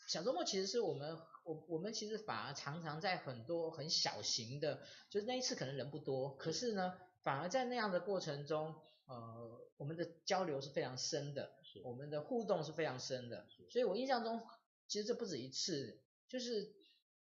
[0.06, 6.74] 小周末其实是我们我我们其实反而常常在很多很小型的，就是那一次可能人不多，可是。
[6.74, 8.74] 呢，反而在那样的过程中，
[9.06, 11.50] 呃，我们的交流是非常深的，
[11.82, 14.40] 我们的互动是非常深的，所以我印象中。
[14.88, 16.74] 其实这不止一次，就是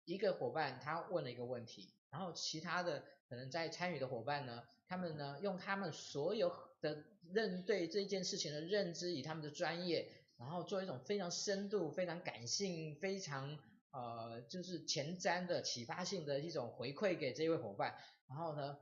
[0.05, 13.57] 一个伙伴他问了一个问题，然后其他的可能在参与的伙伴呢，他们呢用他们所有的认对这件事情的认知，以他们的专业，然后做一种非常深度、非常感性、非常
[13.91, 17.95] 呃就是前瞻的启发性的一种回馈给这位伙伴，
[18.27, 18.77] 然后呢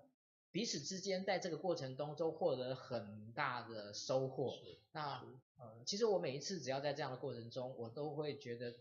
[0.52, 4.58] 彼此之间在这个过程中都获得很大的收获。
[4.92, 5.24] 那
[5.58, 8.76] 呃，其实我每一次只要在这样的过程中，我都会觉得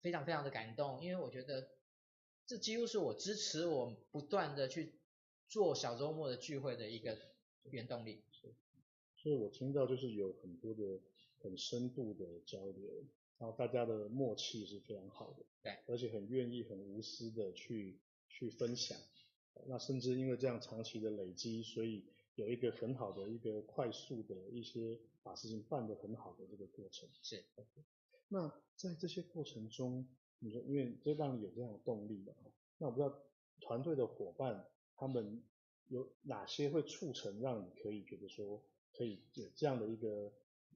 [0.00, 1.68] 非常非常的感动，因为我觉得
[2.46, 4.94] 这几乎是我支持我不断的去
[5.48, 7.18] 做小周末的聚会的一个
[7.70, 8.22] 原动力。
[9.16, 11.00] 所以我听到就是有很多的
[11.42, 13.04] 很深度的交流，
[13.38, 18.96] 然后大家的默契是非常好的，对，而且很愿意很无私的去去分享，
[19.66, 22.04] 那甚至因为这样长期的累积，所以。
[22.36, 27.08] 有一个很好的一个快速的一些把事情办得很好的这个过程。
[27.22, 27.42] 是。
[27.56, 27.82] Okay.
[28.28, 30.06] 那在这些过程中，
[30.40, 32.34] 你说因为这让你有这样的动力嘛？
[32.76, 33.18] 那我不知道
[33.62, 34.66] 团队的伙伴
[34.96, 35.42] 他们
[35.88, 40.30] 有哪些会促成让你可以觉得说可以有这样的一个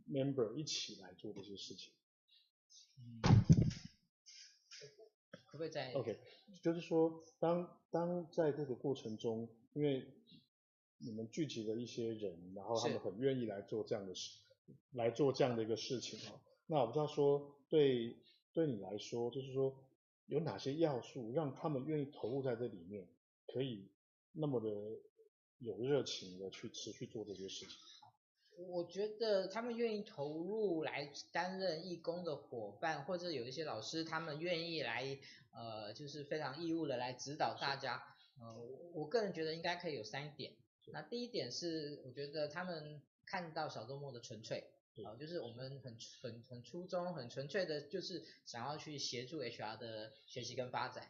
[0.08, 1.92] member 一起来做这些事情。
[2.96, 3.20] 嗯。
[5.50, 6.16] 可不可以再？OK，
[6.62, 10.06] 就是说当当在这个过程中，因为
[10.98, 14.38] 你们聚集了一些人，然后他们很愿意来做这样的事，
[14.92, 16.40] 来做这样的一个事情啊。
[16.66, 18.16] 那我不知道说对
[18.52, 19.74] 对你来说，就是说
[20.26, 23.08] 有哪些要素让他们愿意投入在这里面，
[23.48, 23.90] 可以
[24.30, 24.68] 那么的
[25.58, 27.76] 有热情的去持续做这些事情。
[28.68, 35.18] 我觉得他们愿意投入来担任义工的伙伴，或者有一些老师，他们愿意来
[35.52, 38.02] 呃，就是非常义务的来指导大家。
[38.38, 38.54] 呃，
[38.94, 40.52] 我个人觉得应该可以有三点。
[40.92, 44.72] 那第一点是，我觉得他们看到小周末的纯粹，
[45.04, 51.08] 啊，就是我们很很很初衷、很纯粹的，就是想要去协助 HR 的学习跟发展。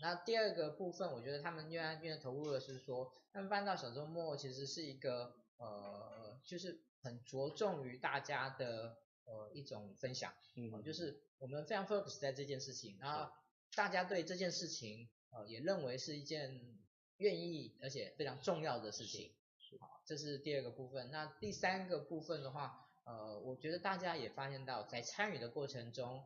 [0.00, 13.32] 那第二个部分，我觉得他们愿意愿意投入的是说，他们办到小周末其实是一个呃，就是很着重于大家的呃一种分享，嗯，就是我们非常 focus 在这件事情，然后
[13.74, 16.80] 大家对这件事情呃也认为是一件。
[17.18, 19.32] 愿意而且非常重要的事情，
[19.78, 21.08] 好，这是第二个部分。
[21.12, 26.24] 那第三个部分的话，呃，我觉得大家也发现到，在参与的过程中，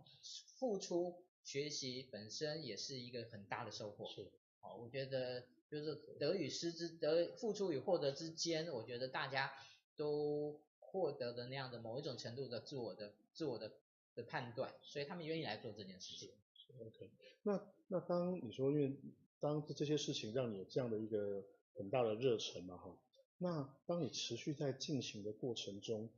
[0.59, 4.09] 付出学习本身也是一个很大的收获。
[4.09, 9.53] 是，好，我觉得就是得与失之得付出与获得之间，我觉得大家
[9.97, 13.73] 都获得的那样的某一种程度的自我的自我的
[14.15, 16.31] 的判断，所以他们愿意来做这件事情。
[16.79, 17.11] OK，
[17.43, 18.99] 那那当你说因为
[19.41, 22.99] 当这些事情让你有这样的一个很大的热忱嘛哈，
[23.39, 26.11] 那当你持续在进行的过程中，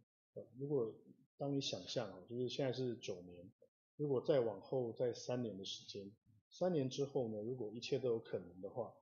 [0.56, 0.94] 如果
[1.36, 3.50] 当你想象啊，就是现在是九年，
[3.96, 6.10] 如果再往后再三年的时间，
[6.50, 8.94] 三年之后呢，如果一切都有可能的话，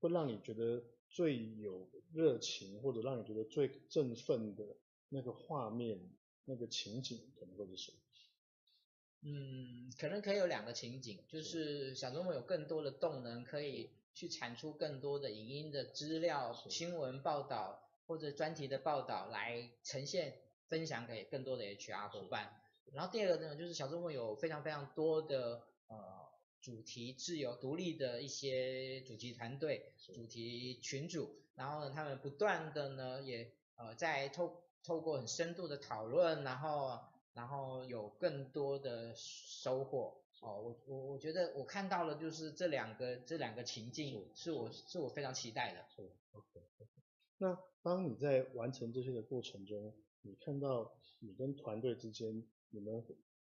[0.00, 4.76] 会让你觉得最有热情或者让你觉得最振奋的
[5.08, 5.98] 那个画面、
[6.44, 7.98] 那个情景可能会是什么？
[9.22, 22.60] 嗯，可能可以有两个情景，就是小周末有更多的动能，可以去产出更多的影音的资料、新闻报道或者专题的报道来呈现、分享给更多的 HR 伙伴。
[22.92, 25.65] 然后第二个呢，就是小周末有非常非常多的呃
[26.60, 36.98] 主题自由独立的一些主题团队、主题群组，然后呢，他们不断的呢也呃在透透过很深度的讨论，然后。
[37.36, 45.84] 然后有更多的收获哦，我我我觉得我看到了，就是这两个这两个情境是我是我非常期待的。
[45.94, 46.90] 是，OK OK。
[47.36, 49.92] 那当你在完成这些的过程中，
[50.22, 53.04] 你看到你跟团队之间，你们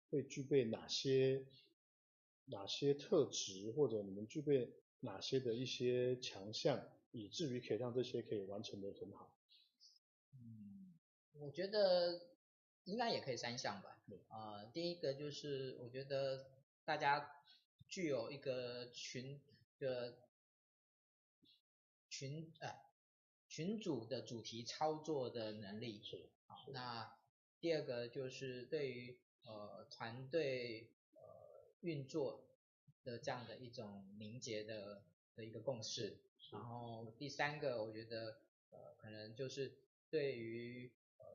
[0.10, 1.45] 会具备哪些
[2.47, 9.31] 哪些特质，或者你们具备哪些的一些强项，以至于可以让这些可以完成的很好？
[10.33, 10.93] 嗯，
[11.33, 12.35] 我觉得。
[12.87, 16.49] 应该也可以三项吧，啊、呃，第一个就是我觉得
[16.85, 17.43] 大家
[17.85, 19.41] 具有一个群
[19.77, 20.19] 的
[22.07, 22.73] 群呃
[23.49, 27.13] 群组的主题操作的能力，是，好，那
[27.59, 30.96] 第二个就是对于呃团队呃
[31.82, 32.43] 运作
[33.03, 35.03] 的这样的一种凝结的
[35.36, 36.17] 的一个共识，
[36.51, 39.78] 然后第三个我觉得呃可能就是
[40.09, 41.25] 对于呃。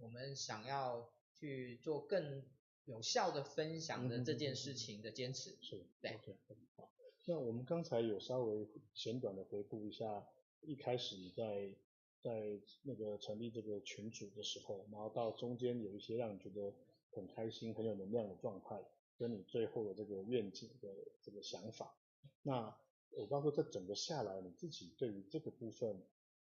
[0.00, 2.42] 我们想要去做更
[2.84, 6.34] 有效的分享的这件事情的坚持，嗯、是，对，okay,
[6.74, 6.90] 好。
[7.26, 10.26] 那我们刚才有稍微简短的回顾一下，
[10.62, 11.72] 一开始你在
[12.20, 16.74] 在那个成立这个群组的时候，然后到中间有一些让你觉得
[17.12, 18.82] 很开心、很有能量的状态，
[19.18, 20.88] 跟你最后的这个愿景的
[21.22, 21.94] 这个想法。
[22.42, 22.76] 那
[23.10, 26.04] 我刚说这整个下来，你自己对于这个部分。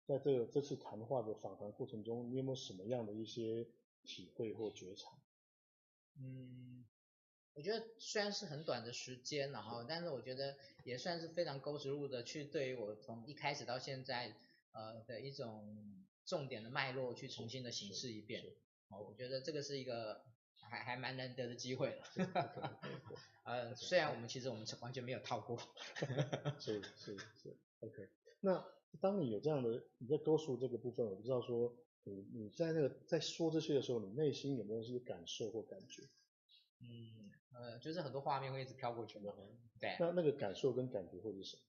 [0.04, 3.66] 在这个这次谈话的访谈过程中，你有没有什么样的一些
[4.04, 5.12] 体会或觉察？
[6.18, 6.84] 嗯，
[7.54, 14.36] 我觉得虽然是很短的时间，然后，但是我觉得也算是非常 go through 的，去对于我从一开始到现在，
[14.72, 18.44] 呃的一种重点的脉络去重新的形式一遍。
[18.90, 20.26] 哦，我觉得这个是一个
[20.72, 22.04] 还还蛮难得的机会了。
[23.44, 25.58] 呃，虽然我们其实我们完全没有套过。
[26.60, 28.10] 是是是，OK，
[28.40, 28.66] 那。
[29.00, 36.04] 当你有这样的你在勾数这个部分，我不知道说你你在那个在说这些的时候，你内心有没有一些感受或感觉？
[36.82, 39.34] 嗯，呃，就是很多画面会一直飘过去的。
[39.80, 39.96] 对。
[39.98, 41.64] 那那个感受跟感觉会是什么？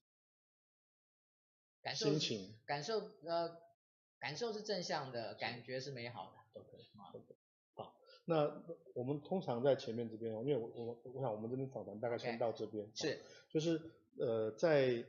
[1.81, 2.09] 感受。
[2.09, 2.53] 心情。
[2.65, 3.57] 感受呃，
[4.19, 6.59] 感受是正向的，感觉是美好的。
[6.59, 7.32] OK。
[8.25, 8.63] 那
[8.93, 12.89] 我们通常在前面这边，因为我我我想我们这边访谈大概先到这边。
[12.95, 13.19] 是。
[13.49, 13.81] 就是
[14.17, 15.05] 呃在。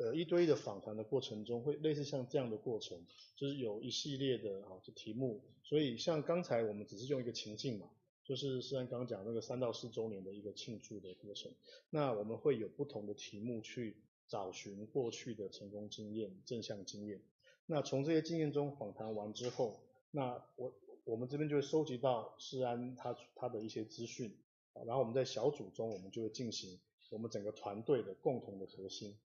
[0.00, 3.04] 呃，一对一的访谈的过程中，会类似像这样的过程，
[3.34, 5.40] 就是有一系列的啊，这题目。
[5.64, 7.90] 所以像刚才我们只是用一个情境嘛，
[8.22, 11.50] 就是虽然刚刚讲那个三到四周年的一个庆祝的过程，
[11.90, 13.96] 那我们会有不同的题目去
[14.28, 17.20] 找寻过去的成功经验、正向经验。
[17.66, 19.80] 那从这些经验中访谈完之后，
[20.12, 20.72] 那我
[21.08, 24.30] 我们这边就会收集到世安他他的一些资讯，
[24.74, 26.78] 然后我们在小组中，我们就会进行
[27.08, 29.16] 我们整个团队的共同的核心。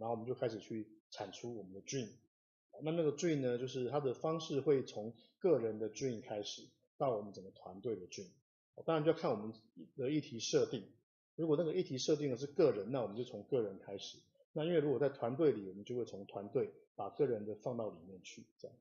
[0.00, 2.08] 后我们就开始去产出我们的 dream，
[2.82, 6.62] 那那个 dream 呢，就是它的方式会从个人的 dream 开始，
[6.96, 8.28] 到我们整个团队的 dream。
[8.86, 9.52] 当然就要看我们
[9.96, 10.82] 的议题设定，
[11.36, 14.16] 如果那个议题设定的是个人，那我们就从个人开始。
[14.54, 18.76] 那因为如果在团队里，我们就会从团队把个人的放到里面去，这样。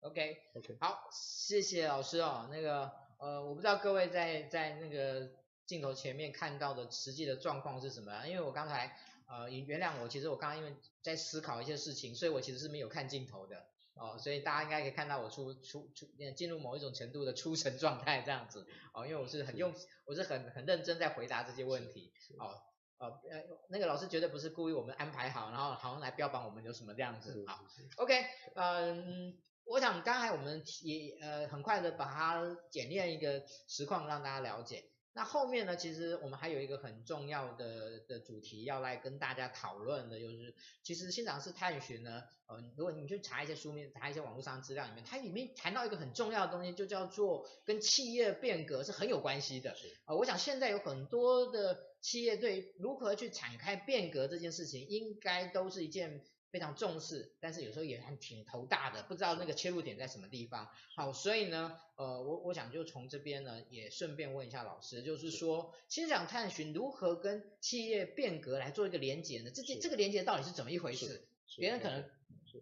[0.00, 2.48] OK OK，好，谢谢老师哦。
[2.50, 5.30] 那个呃，我不知道各位在在那个
[5.66, 8.96] 镜头前面看到的实际的状况是什么，因为我刚才。
[9.30, 19.74] 呃，原谅我，其实我刚刚因为在思考一些事情，所以我其实是没有看镜头的哦，所以大家应该可以看到我出出出进入某一种程度的出神状态这样子哦，因为我是很用，
[20.06, 22.56] 我是很很认真在回答这些问题哦，
[22.96, 27.62] 呃呃，那个老师绝对不是故意我们安排好，然后好像来标榜我们有什么这样子好
[27.98, 28.24] ，OK，
[28.54, 29.36] 嗯，
[29.68, 34.84] 我想刚才我们也呃很快的把它简练一个实况让大家了解。
[35.12, 40.54] 那后面呢，其实我们还有一个很重要的的主题要来跟大家讨论的，就是
[40.84, 49.74] 其实新赏式探寻呢，呃，如果你去查一些书面，查一些网络上资料里面，它里面谈到一个很重要的东西，就叫做跟企业变革是很有关系的。
[50.06, 56.22] 呃，我想现在有很多的企业对如何去展开变革这件事情，应该都是一件。
[56.50, 60.68] 非常重视，但是有时候也很挺头大的，不知道那个切入点在什么地方。
[60.96, 69.50] 好，所以呢，呃，我我想就从这边呢，也顺便问一下老师，就是说，新想探寻如何跟企业变革来做一个连接呢？
[69.50, 71.28] 这这这个连接到底是怎么一回事？
[71.56, 72.04] 别人可能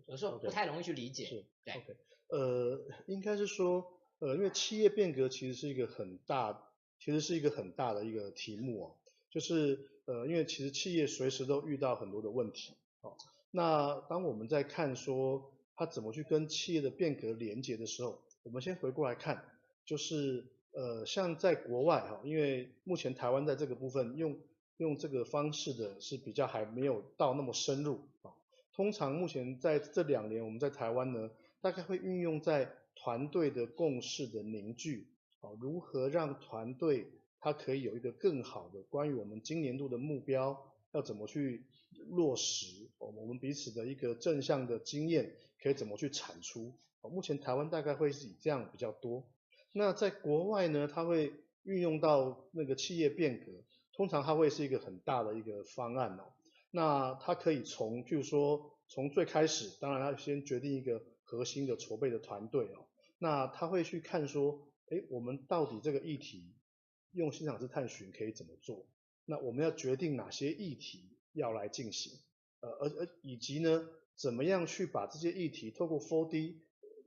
[0.06, 1.44] 有时候不太容易去理解。
[1.64, 1.96] 对，OK，
[2.28, 3.86] 呃，应该是说，
[4.18, 8.90] 呃，因为企业变革其实是一个很大，其实是一个很大的一个题目啊，
[9.30, 13.16] 就是呃，因为其实企业随时都遇到很多的问题，好。
[13.50, 19.44] 那当我们在看说它怎么去跟企业的变革连接的时候，我们先回过来看，
[19.84, 24.38] 就是呃像在国外哈，因为目前台湾在这个部分用
[24.76, 28.30] 用这个方式的是比较还没有到那么深入啊。
[28.74, 31.30] 通常目前在这两年我们在台湾呢，
[31.60, 35.08] 大概会运用在团队的共识的凝聚
[35.40, 41.66] 啊，如何让团队它可以有一个更好的关于我们今年度的目标要怎么去。
[42.08, 46.78] 落实我们彼此的一个正向的经验，可以怎么去产出？
[47.00, 49.26] 目前台湾大概会是以这样比较多。
[49.72, 51.32] 那在国外呢，它会
[51.62, 56.32] 运用到那个企业变革，通常它会是一个很大的一个方案哦。
[56.70, 62.86] 那它可以从，譬如说从最开始，当然它先决定一个核心的筹备的团队哦。
[63.18, 66.54] 那他会去看说，哎，我们到底这个议题
[67.12, 68.86] 用新赏式探寻可以怎么做？
[69.26, 71.12] 那我们要决定哪些议题？
[71.34, 72.18] 要来进行，
[72.60, 76.62] 呃，而而以及呢，怎么样去把这些议题透过 4D，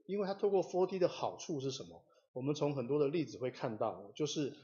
[0.06, 2.04] 因为它透过 4D 的好处是什么？
[2.32, 4.56] 我们从很多的例子会看到，就是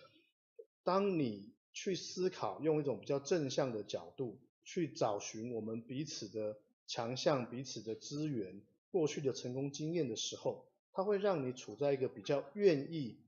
[0.85, 13.19] 当你去思考，用一种比较正向的角度去找寻我们彼此的强项、彼此的资源、过去的成功经验的时候，它会让你处在一个比较愿意，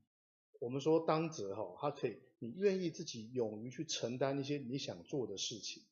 [0.61, 5.83] 我们说当责哈，它可以，你愿意自己勇于去承担一些你想做的事情。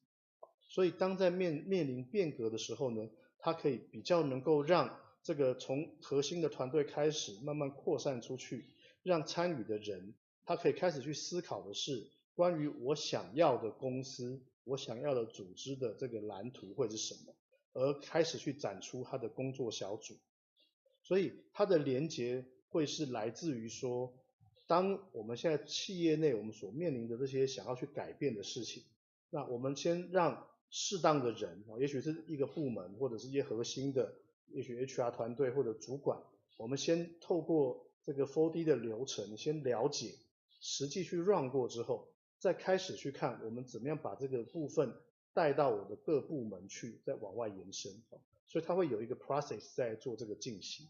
[0.70, 8.66] 所以，当在面面临变革的时候呢，它可以比较能够让这个从核心的团队开始慢慢扩散出去，
[9.04, 10.14] 让参与的人
[10.46, 17.34] 他可以开始去思考的是关于我想要的公司、我想要的组织的这个蓝图会是什么，
[17.74, 20.18] 而开始去展出他的工作小组。
[21.04, 24.14] 所以，它的连接会是来自于说，
[24.68, 28.84] 当我们现在企业内我们所面临的这些想要去改变的事情，
[29.32, 30.48] 那我们先让。
[30.70, 34.14] 适当的人啊，也许是一个部门或者是一些核心的，
[34.48, 36.22] 也许 HR 团队或者主管，
[36.58, 40.16] 我们先透过这个 4D 的流程先了解，
[40.60, 44.94] 实际去 run 过之后，再开始去看我们怎么样把这个部分
[45.34, 48.04] 带到我的各部门去，再往外延伸。
[48.46, 50.90] 所以它会有一个 process 在做这个进行。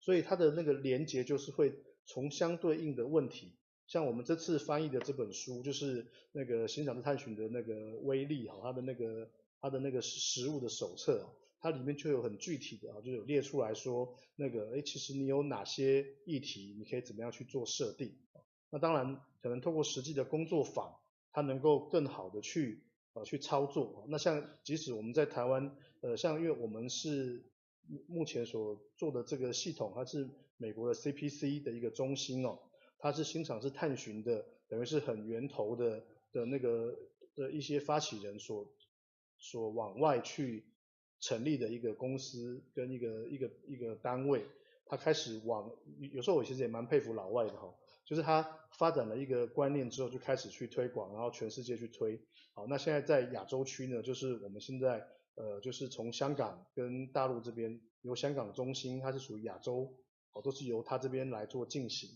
[0.00, 1.74] 所以它的那个连接就是会
[2.06, 3.52] 从相对应的问题。
[3.86, 9.30] 像我们这次翻译的这本书，就是那个新赏式探寻的那个威力哈，它的那个
[9.60, 11.24] 它的那个实物的手册，
[11.60, 18.12] 它里面就有很具体的啊，就有列出来说那个哎，其实你有哪些议题，你可以怎么样去做设定。
[18.70, 20.96] 那当然可能透过实际的工作坊，
[21.32, 22.82] 它能够更好的去
[23.12, 24.04] 呃去操作。
[24.08, 27.44] 那像即使我们在台湾，呃，像因为我们是
[28.08, 32.58] 目前所做的这个系统，它是美国的 CPC 的一个中心哦。
[32.98, 36.96] 它是新赏是探寻的，等于是很源头的的那个
[37.34, 38.66] 的一些发起人所
[39.38, 40.64] 所往外去
[41.20, 44.44] 成立的一个公司跟一个一个一个单位，
[44.86, 45.70] 他开始往
[46.12, 47.74] 有时候我其实也蛮佩服老外的哈，
[48.06, 48.42] 就是他
[48.78, 52.18] 发展了一个观念之后就开始去推广，然后全世界去推。
[52.54, 59.94] 好，那现在在亚洲区呢，就是我们现在呃就是从香港跟大陆这边由香港中心，它是属于亚洲，
[60.36, 62.10] 哦都是由他这边来做进行。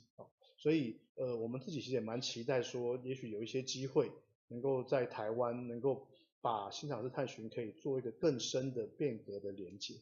[0.58, 4.12] 所以，呃，我们自己其实也蛮期待说，也许有一些机会，
[4.48, 6.06] 能够在台湾能够
[6.42, 9.94] 把新赏式探寻可以做一个更深的变革的连接。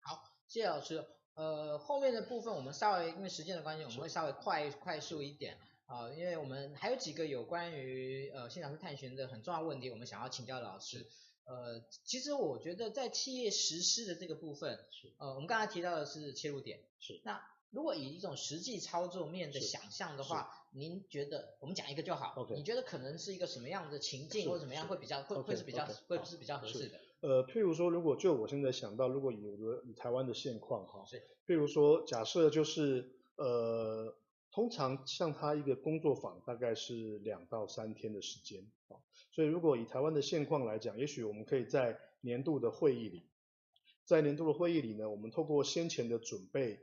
[0.00, 1.04] 好，谢谢老师。
[1.34, 11.06] 呃，后面的部分我们稍微因为时间的关系，我们会稍微快快速一点啊，呃，因为我们还有几个有关于呃新赏式探寻的很重要问题，我们想要请教老师。
[11.44, 14.78] 呃，其实我觉得在企业实施的这个部分，
[15.18, 17.40] 呃，我们刚才提到的是切入点，是那。
[17.70, 22.54] 如果以一种实际操作面的想象的话，您觉得我们讲一个就好，okay.
[22.54, 27.00] 你觉得可能是一个什么样的情境或者怎么样会比较会会是比较会是比较合适的？
[27.20, 31.04] 呃，譬如说，如果就我现在想到，如果以我的以台湾的现况哈，
[31.48, 34.14] 譬如说假设就是呃
[34.54, 38.94] 通常像他一个工作坊大概是两到三天的时间啊，
[39.32, 43.24] 所以如果以台湾的现况来讲，也许我们可以在年度的会议里，
[44.04, 46.78] 在年度的会议里呢，我们透过先前的准备，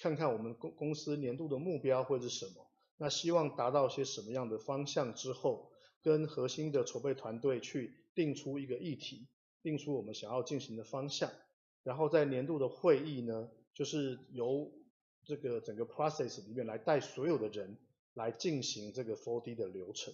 [0.00, 2.66] 看看我们公公司年度的目标会是什么，
[2.96, 5.70] 那希望达到些什么样的方向之后，
[6.02, 9.26] 跟核心的筹备团队去定出一个议题，
[9.62, 11.30] 定出我们想要进行的方向，
[11.82, 14.72] 然后在年度的会议呢，就是由
[15.24, 17.76] 这个整个 process 里面来带所有的人
[18.14, 20.12] 来进行这个 4D 的流程，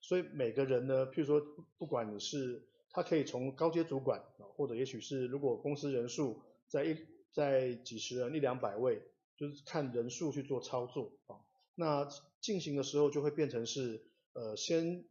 [0.00, 1.40] 所以每个人呢，譬如说
[1.78, 6.96] 不管你是他可以从高阶主管啊，或者也许是如果公司人数在一
[7.32, 9.00] 在几十人一两百位，
[9.36, 11.40] 就是看人数去做操作啊，
[11.74, 12.08] 那
[12.40, 14.02] 进行的时候就会变成是
[14.32, 15.04] 呃先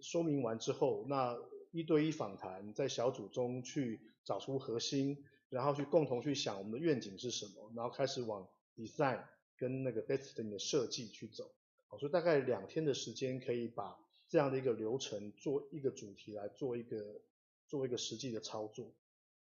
[0.00, 1.38] 说明完之后，那
[1.72, 9.22] 一对一访谈，在小组中去找出核心，然后去共同去想我们的愿景是什么，然后开始往 design
[9.56, 11.50] 跟那个 destiny 的设计去走。
[11.88, 13.98] 好，所以大概两天的时间可以把
[14.28, 17.20] 这样的一个流程做一个主题来做一个
[17.66, 18.92] 做一个实际的操作。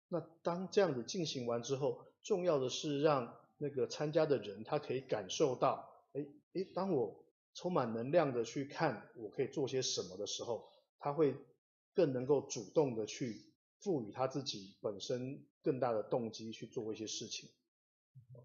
[0.07, 10.69] 那当这样子进行完之后，重要的是让那个参加的人他可以感受到，哎哎，当我充满能量的去看我可以做些什么的时候，
[10.99, 11.35] 他会
[11.93, 13.43] 更能够主动的去
[13.79, 17.49] 赋予他自己本身更大的动机去做一些事情。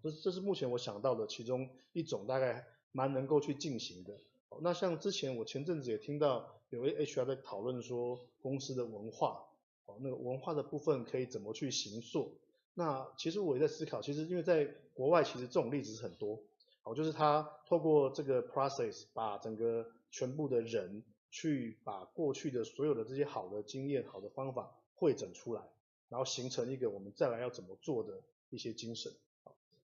[0.01, 4.19] 这这是目前我想到的其中一种大概蛮能够去进行的。
[4.61, 9.45] 那像之前我前阵子也听到有位 HR 在讨论说公司的文化，
[9.85, 12.37] 哦，那个文化的部分可以怎么去形塑？
[12.75, 16.39] 那其实我也在思考，其实因为在国外其实这种例子是很多。
[16.81, 25.61] 好，就是他透过这个 process，把整个全部的人去把过去的所有的这些好的经验、好的方法汇整出来，
[26.09, 29.11] 然后形成一个我们再来要怎么做的一些精神。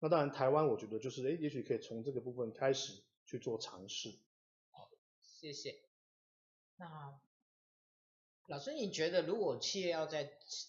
[0.00, 2.92] 好，那当然台湾我觉得就是，诶，也许可以从这个部分开始
[3.24, 4.14] 去做尝试。
[4.70, 4.90] 好，
[5.22, 5.76] 谢谢。
[6.76, 7.18] 那
[8.46, 10.24] 老师，你觉得如果企业要在，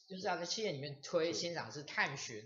[0.08, 2.44] 就是要在企业里面推新赏式探寻，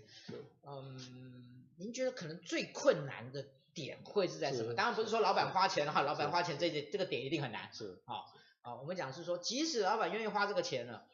[0.64, 3.46] 嗯，您觉得可能最困难的？
[3.72, 4.74] 点会是在什么？
[4.74, 7.72] 当然不是说老板花钱哈，老板花钱这这个点一定很难。
[7.72, 11.06] 是，好，啊，我们讲是说，即使老板愿意花这个钱了，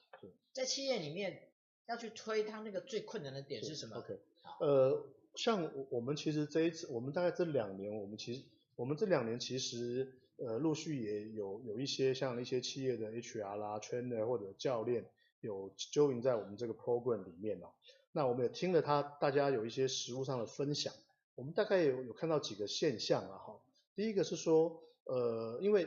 [0.55, 1.51] 在企业里面
[1.85, 4.19] 要去推他那个最困难的点是什么？OK，
[4.61, 5.05] 呃，
[5.37, 8.43] 像我我们其实这一次，我们大概这两年，我们其实
[8.75, 15.05] 我们这两年其实呃陆续也有有一些像一些企业的 HR 啦、trainer 或者教练
[15.41, 17.71] 有 join 在我们这个 program 里面了。
[18.13, 20.93] 那我们也听了他大家有一些实务上的分享。
[21.35, 23.61] 我们大概有有看到几个现象啊，哈，
[23.95, 25.87] 第一个是说，呃，因为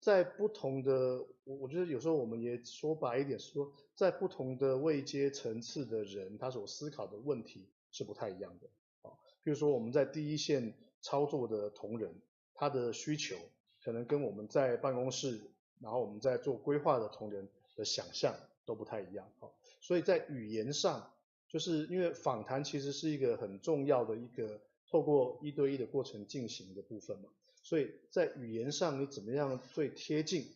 [0.00, 8.66] 在不同的，我我觉得有时候我们也说白一点，说在不同的位阶层次的人，他所思考的问题是不太一样的，
[9.02, 9.12] 啊，
[9.42, 12.14] 比如说我们在第一线操作的同仁，
[12.54, 13.36] 他的需求
[13.82, 15.40] 可能跟我们在办公室，
[15.80, 18.34] 然后我们在做规划的同仁的想象
[18.64, 19.48] 都不太一样，啊，
[19.80, 21.12] 所以在语言上，
[21.48, 24.60] 就是因为访谈其实是一个很重要的一个。
[24.90, 27.28] 透过一对一的过程进行的部分嘛，
[27.62, 30.46] 所以在语言上你怎么样最贴近，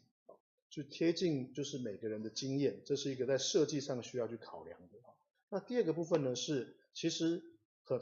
[0.70, 4.98] 就贴近就是每个人的经验，这是一个在设计上需要去考量的。
[5.50, 7.42] 那第二个部分呢是，其实
[7.84, 8.00] 很，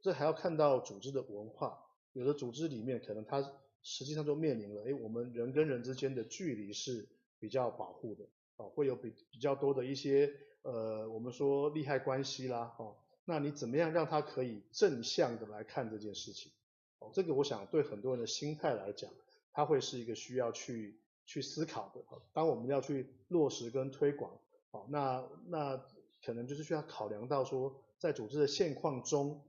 [0.00, 1.78] 这还要看到组织的文化，
[2.12, 3.40] 有的组织里面可能它
[3.82, 8.24] 实际上就面临了，哎，我们人跟人之间的距离是比较保护的，
[8.56, 10.32] 啊，会有比比较多的一些
[10.62, 12.96] 呃，我们说利害关系啦，哈。
[13.24, 16.50] 那你怎么样让他可以正向的来看这件事情？
[16.98, 19.10] 哦，这个我想对很多人的心态来讲，
[19.52, 22.02] 它会是一个需要去去思考的。
[22.32, 24.40] 当我们要去落实跟推广，
[24.70, 25.76] 哦，那那
[26.24, 29.42] 可能就是需要考量到说，在组织的现况中，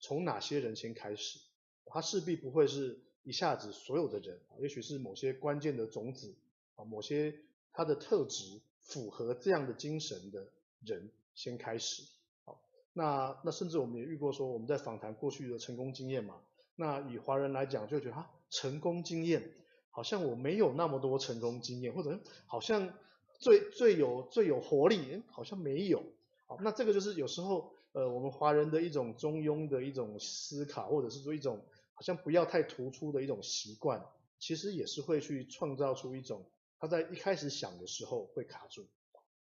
[0.00, 1.38] 从哪些人先开始？
[1.86, 6.34] 他势必不会是一下子所有的人，也许是某些关键的种子，
[6.76, 7.34] 啊，某些
[7.72, 10.48] 他的特质符合这样的精神的
[10.84, 12.02] 人先开始。
[12.44, 12.60] 好
[12.92, 16.40] 那那甚至我们也遇过说，我们在访谈过去的成功经验嘛，
[16.76, 19.52] 那以华人来讲就觉得啊，成功经验
[19.90, 22.92] 好像我没有那么多成功经验，或者好像
[23.38, 26.02] 最最有最有活力，好像没有。
[26.46, 31.64] 好，那这个就是有时候呃我们华人的一种中庸的一种思考，或者是说一种
[31.94, 34.04] 好像不要太突出的一种习惯，
[34.38, 38.88] 其实也是会去创造出一种他在一开始想的时候会卡住。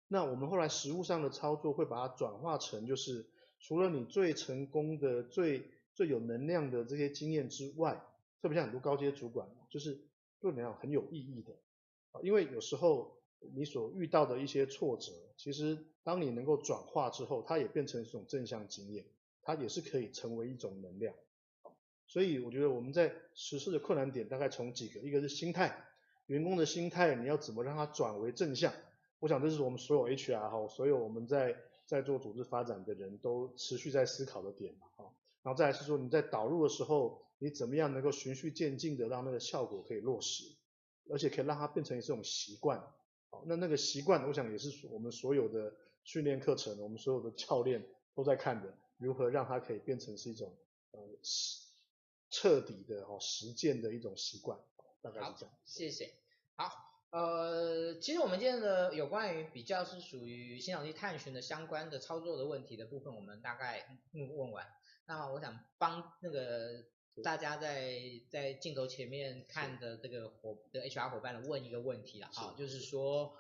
[0.07, 3.29] 那我们后来实物上的操作会把它转化成，就是
[3.61, 8.03] 除了你最成功的、最最有能量的这些经验之外，
[8.41, 10.01] 特别像很多高阶主管，就是
[10.41, 11.55] 对你来讲很有意义的，
[12.23, 13.18] 因为有时候
[13.55, 19.05] 你所遇到的一些挫折，其实当你能够转化之后，它也变成一种正向经验，
[19.43, 21.15] 它也是可以成为一种能量。
[22.07, 25.85] 所以我觉得我们在实施的困难点大概从几个，一个是心态，
[26.27, 28.73] 员工的心态你要怎么让他转为正向？
[29.21, 35.05] 我想这是我们所有 HR 哈，所有我们在在做组织发展的人都持续在思考的点哈。
[35.43, 40.45] 然后再来是说你在导入的时候，你怎么样能够循序渐进的让那个效果可以落实，
[41.11, 42.83] 而且可以让它变成一种习惯。
[43.31, 45.75] 好，那那个习惯，我想也是我们所有的
[46.05, 50.57] 训练课程，我们所有的教练都在看的，如何让它可以变成是一种
[50.93, 51.01] 呃
[52.31, 54.59] 彻底的哦实践的一种习惯，
[55.03, 55.55] 大概是这样。
[55.65, 56.15] 谢谢。
[56.57, 56.71] 好，
[57.11, 64.67] 呃，其实我们今天的有关于比较是属于新氧气探寻的相关的操作的问题的部分，我们大概嗯问完。
[65.07, 66.85] 那么我想帮那个
[67.23, 73.37] 大家在在镜头前面看的这个伙的 HR 伙伴来问一个问题了啊，就是说，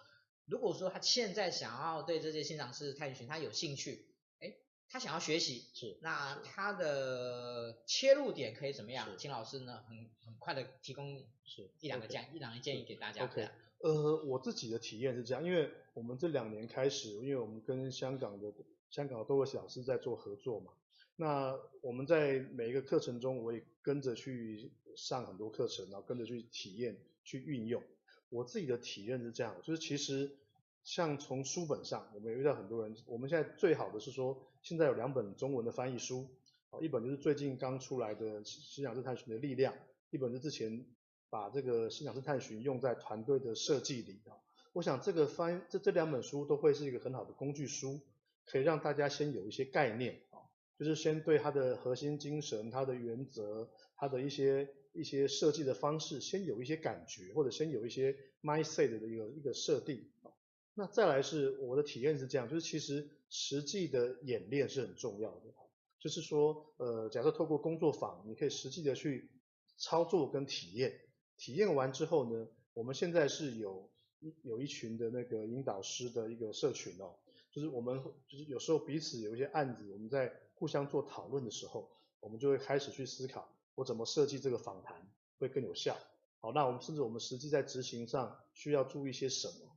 [0.46, 4.06] 如果说他现在想要对这些新尝试探寻他有兴趣，
[4.40, 4.54] 哎，
[4.88, 9.08] 他想要学习，是，那他的切入点可以怎么样？
[9.18, 13.24] 请老师呢很很快的提供是一两个建一两个建议给大家。
[13.24, 13.48] OK，
[13.80, 18.52] 呃，我自己的体验是这样，因为我们这两年开始，因为我们跟香港的
[18.90, 20.72] 香港的多位老师在做合作嘛。
[21.20, 27.82] 那我们在每一个课程中，我也跟着去上很多课程，然后跟着去体验、去运用。
[28.28, 30.30] 我自己的体验是这样，就是其实
[30.84, 32.96] 像从书本上，我们也遇到很多人。
[33.04, 36.28] 我们现在最好的是说，现在有两本中文的翻译书，
[36.80, 39.74] 一本就是最近刚出来的《新氧式探寻的力量》，
[40.10, 40.86] 一本是之前
[41.30, 44.20] 把这个新氧式探寻用在团队的设计里。
[44.72, 47.98] 我想这个翻这这两本书都会是一个很好的工具书，
[48.46, 50.20] 可以让大家先有一些概念。
[50.78, 60.08] 就是先对它的核心精神、它的原则、它的一些一些设计的方式，先有一些感觉，或者先有一些 mindset 的一个一个设定。
[60.74, 65.52] 那再来是我的体验是这样，就是其实实际的演练是很重要的。
[65.98, 69.28] 就是说，呃，假设透过工作坊，你可以实际的去
[69.78, 71.00] 操作跟体验。
[71.36, 73.90] 体验完之后呢，我们现在是有
[74.42, 77.16] 有一群的那个引导师的一个社群哦，
[77.50, 80.32] 就是我们就是有时候彼此有一些案子，我们在。
[80.58, 81.88] 互相做讨论的时候，
[82.20, 85.96] 我们就会开始去思考，我怎么设计这个访谈会更有效。
[86.40, 89.72] 好，那我们甚至我们实际在执行上需要注意些什么？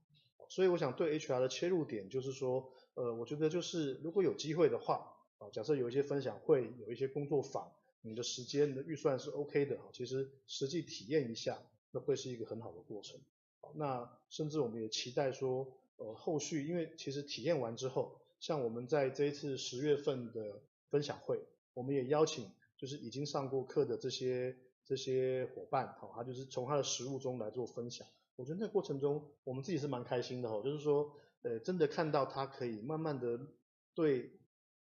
[0.50, 7.72] 所以我想对 HR 的切入点就是说，呃，我觉得就是如果有机会的话，啊，假设有一些分享会，有一些工作坊，
[8.02, 11.58] 你的时间你的预算是 OK 的，其实实际体验一下，
[11.92, 13.20] 那会是一个很好的过程。
[13.62, 15.68] 好，那甚至我们也期待说，
[15.98, 20.62] 呃，后续因为其实体验完之后，像我们在这一次十月份的
[20.92, 21.40] 分享会，
[21.74, 28.06] 我们也邀请就是已经上过课的这些这些伙伴，好，他就是从他的实务中来做分享。
[28.36, 31.12] 我觉得那过程中，我们自己是蛮开心的哈，就是说，
[31.44, 33.40] 呃，真的看到他可以慢慢的
[33.94, 34.32] 对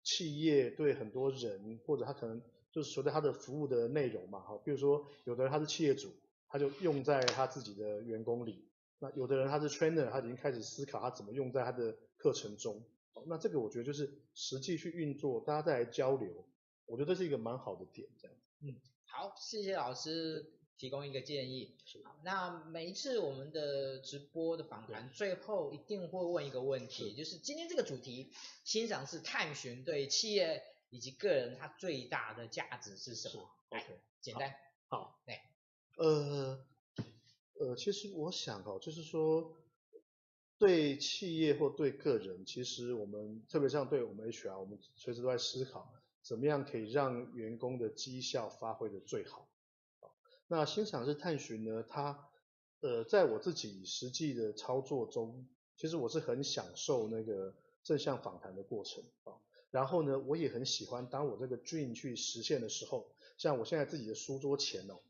[0.03, 2.41] 企业、对很多人，或者他可能
[2.71, 6.11] 就是随着他的服务的内容嘛，哈，比如说有的人他是企业主，
[6.49, 12.85] 他就用在他自己的员工里；那有的人他是 trainer，他已经开始思考他怎么用在他的课程中。
[13.29, 16.47] 那这个我觉得就是实际去运作，大家再来交流，
[16.87, 18.37] 我觉得这是一个蛮好的点，这样。
[18.61, 18.75] 嗯，
[19.05, 21.77] 好，谢谢老师提供一个建议。
[22.05, 28.33] 好，那每一次我们的直播的访谈最后一定会问一个问题，就是今天这个主题，
[28.65, 33.51] 欣赏是探寻对企业以及个人它最大的价值是什么？
[33.71, 34.55] 是，OK，简单。
[34.89, 35.41] 好，对，
[35.97, 36.65] 呃，
[37.59, 39.57] 呃，其实我想哦，就是说。
[40.59, 45.93] 对企业或对个人，其实我们特别像对我们 HR，我们随时都在思考，
[46.23, 49.47] 怎么样可以让员工的绩效发挥的最好。
[50.49, 52.27] 那新尝试探寻呢，它
[52.81, 55.47] 呃，在我自己实际的操作中，
[55.77, 59.35] 其实我是很享受那个正向访谈的过程啊。
[59.71, 65.01] 然后呢，我也很喜欢当我这个 dream 去实现的时候，像我现在自己的书桌前哦，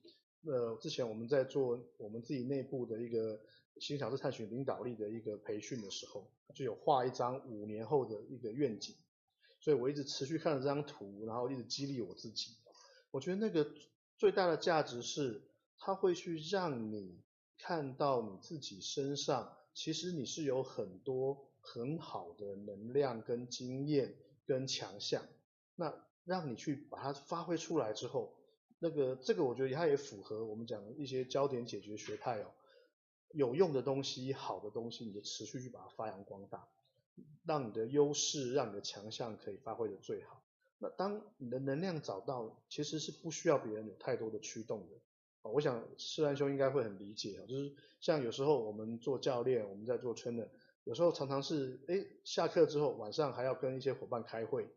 [0.43, 3.41] 呃，之前我们在做我们自己内部的一个。
[3.79, 8.95] 心想是探寻领导力的一个培训的时候，就有画一张五年后的一个愿景，
[9.61, 12.57] 所以我一直持续看着这张图，然后一直激励我自己。
[13.11, 13.71] 我觉得那个
[14.17, 15.43] 最大的价值是，
[15.79, 17.21] 它会去让你
[17.59, 24.17] 看到你自己身上，其实你是有很多很好的能量跟经验
[24.47, 25.23] 跟强项，
[25.75, 28.35] 那让你去把它发挥出来之后，
[28.79, 32.51] 那个这个我觉得它也符合我们讲的一些焦点解决学派哦。
[33.33, 36.69] 有用的东西，好的东西，你就持续去把它发扬光大，
[37.45, 40.43] 让你的优势，让你的强项可以发挥的最好。
[40.79, 45.51] 那当你的能量找到，其实是不需要别人有太多的驱动的。
[45.51, 50.49] 我想世安兄应该会很理解啊，就是像有时候我们做教练，我们在做 trainer，
[50.83, 54.69] 有时候常常是，哎，下课之后晚上还要跟一些伙伴开会，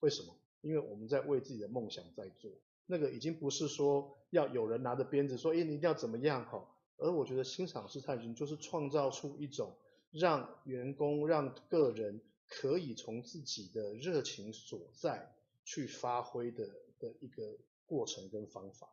[0.00, 0.34] 为什么？
[0.62, 2.50] 因为我们在为自己的梦想在做。
[2.86, 6.64] 那个已经不是说要有人拿着鞭子说，哎，你一定要怎么样哈。
[6.98, 9.76] 而我觉得欣赏式探寻就是创造出一种
[10.10, 15.34] 让员工、让个人可以从自己的热情所在
[15.64, 16.66] 去发挥的
[16.98, 18.88] 的一个过程跟方法。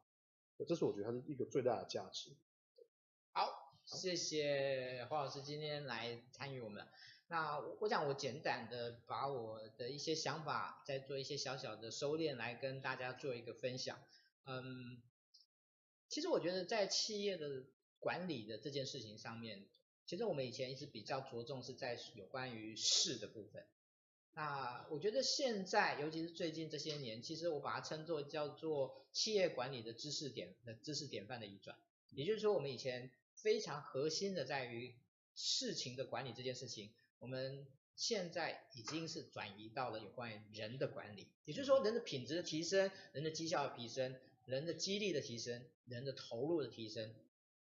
[0.68, 2.32] 这是我觉得它是一个最大的价值。
[3.32, 6.88] 好，谢谢黄老师今天来参与我们。
[7.28, 13.98] 那我想我简短的把我的一些想法再做一些小小的收敛，来跟大家做一个分享。
[14.46, 15.02] 嗯，
[16.10, 17.64] 其实我觉得在企业的
[18.02, 19.64] 管理的这件事情上面，
[20.06, 23.64] 其实我们以前一直比较着重是在有关于事的部分。
[24.34, 31.78] 那我觉得现在，尤其是最近这些年，其实我把它称作叫做企业管理的知识典的知识典范的移转。
[32.10, 34.96] 也就是说，我们以前非常核心的在于
[35.36, 36.90] 事情的管理这件事情。
[37.20, 47.14] 我们现在已经是转移到了有关于人的管理，也就是说，人的品质的提升，人的绩效的提升，人的激励的提升，人的投入的提升，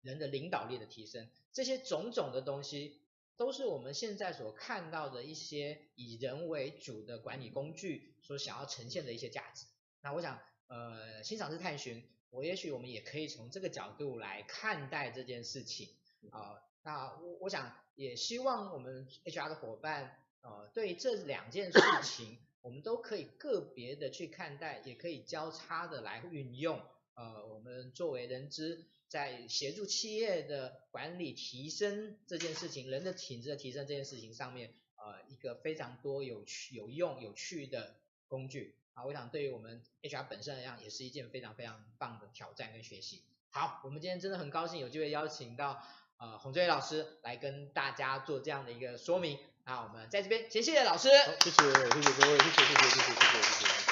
[0.05, 3.01] 人的领导力的提升，这些种种的东西，
[3.35, 9.65] 都是我们现在所看到的一些以人为主的管理工具所想要呈现的一些价值。
[10.01, 15.89] 那我想，呃，欣赏式探寻，我也许我们也可以从这个角度来看待这件事情
[16.31, 16.39] 啊。
[16.53, 26.79] 呃那我我想也希望我们 HR 的伙伴，呃，对这两件事情，我们都可以个别的去看待，也可以交叉的来运用。
[27.15, 37.95] 呃，我们作为人资，在协助企业的管理提升这件事情，人的品质的提升这件事情上面，呃，一个非常多有趣、有用、有趣的
[38.27, 38.75] 工具。
[38.93, 43.23] 啊，我想对于我们 HR 本身来讲，也是一件非常非常棒的挑战跟学习。
[43.49, 45.83] 好，我们今天真的很高兴有机会邀请到。
[46.17, 53.84] 呃，洪志伟老师来跟大家做这样的一个说明，那我们在这边先谢谢老师，好，谢谢，谢谢各位，谢谢，谢谢，谢谢，谢谢，谢谢。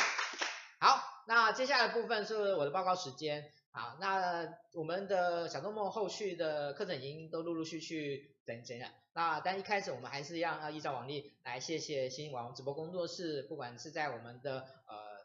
[1.36, 15.24] 那接下来部分是我的报告时间，好，那我们的小周末后续的课程已经都陆陆续续整整了，那但一开始我们还是要要依照往例来谢谢新网直播工作室，不管是在我们的呃。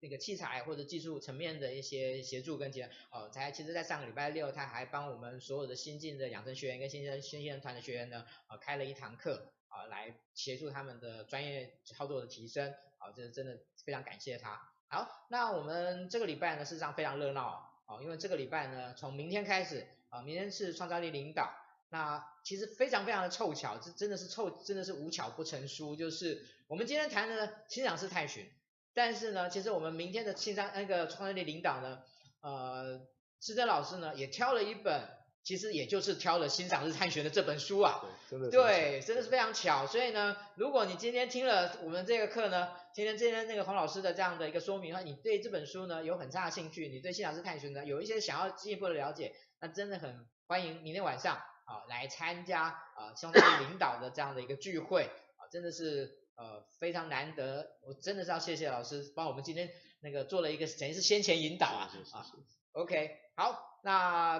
[0.00, 14.52] 那个器材或者技术层面的一些协助跟结哦，才其实，在上个礼拜六，他还帮我们所有的新进的养成学员跟新生新鲜人团的学员呢，呃，开了一堂课啊，来协助他们的专业操作的提升，啊，这真的非常感谢他。
[14.90, 21.52] 好，那我们这个礼拜呢，事实上非常热闹啊，因为这个礼拜呢，从明天开始啊，明天是创造力领导，
[21.90, 28.50] 那其实非常非常的凑巧，这真的是凑，真的是无巧不成书，就是我们今天谈的欣赏式探寻。
[28.94, 32.02] 但是呢，其实我们明天的青山那个创造力领导呢，
[32.40, 32.98] 呃，
[33.40, 35.02] 施珍老师呢也挑了一本，
[35.42, 39.86] 其实也就是挑了欣赏日探寻的这本书啊，对，真的，对，真的是非常巧。
[39.86, 55.04] 所以呢，如果你今天听了我们这个课呢，今天今天那个洪老师的这样的一个说明的话，你对这本书呢有很大的兴趣，你对欣赏日探寻呢有一些想要进一步的了解，那真的很欢迎明天晚上啊来参加啊相当于领导的这样的一个聚会
[55.36, 56.18] 啊，真的是。
[56.38, 59.68] 呃，非常难得，我真的是要谢谢老师帮我们今天
[59.98, 62.26] 那个做了一个等于是先前引导啊，是是是是啊
[62.74, 64.38] ，OK，好，那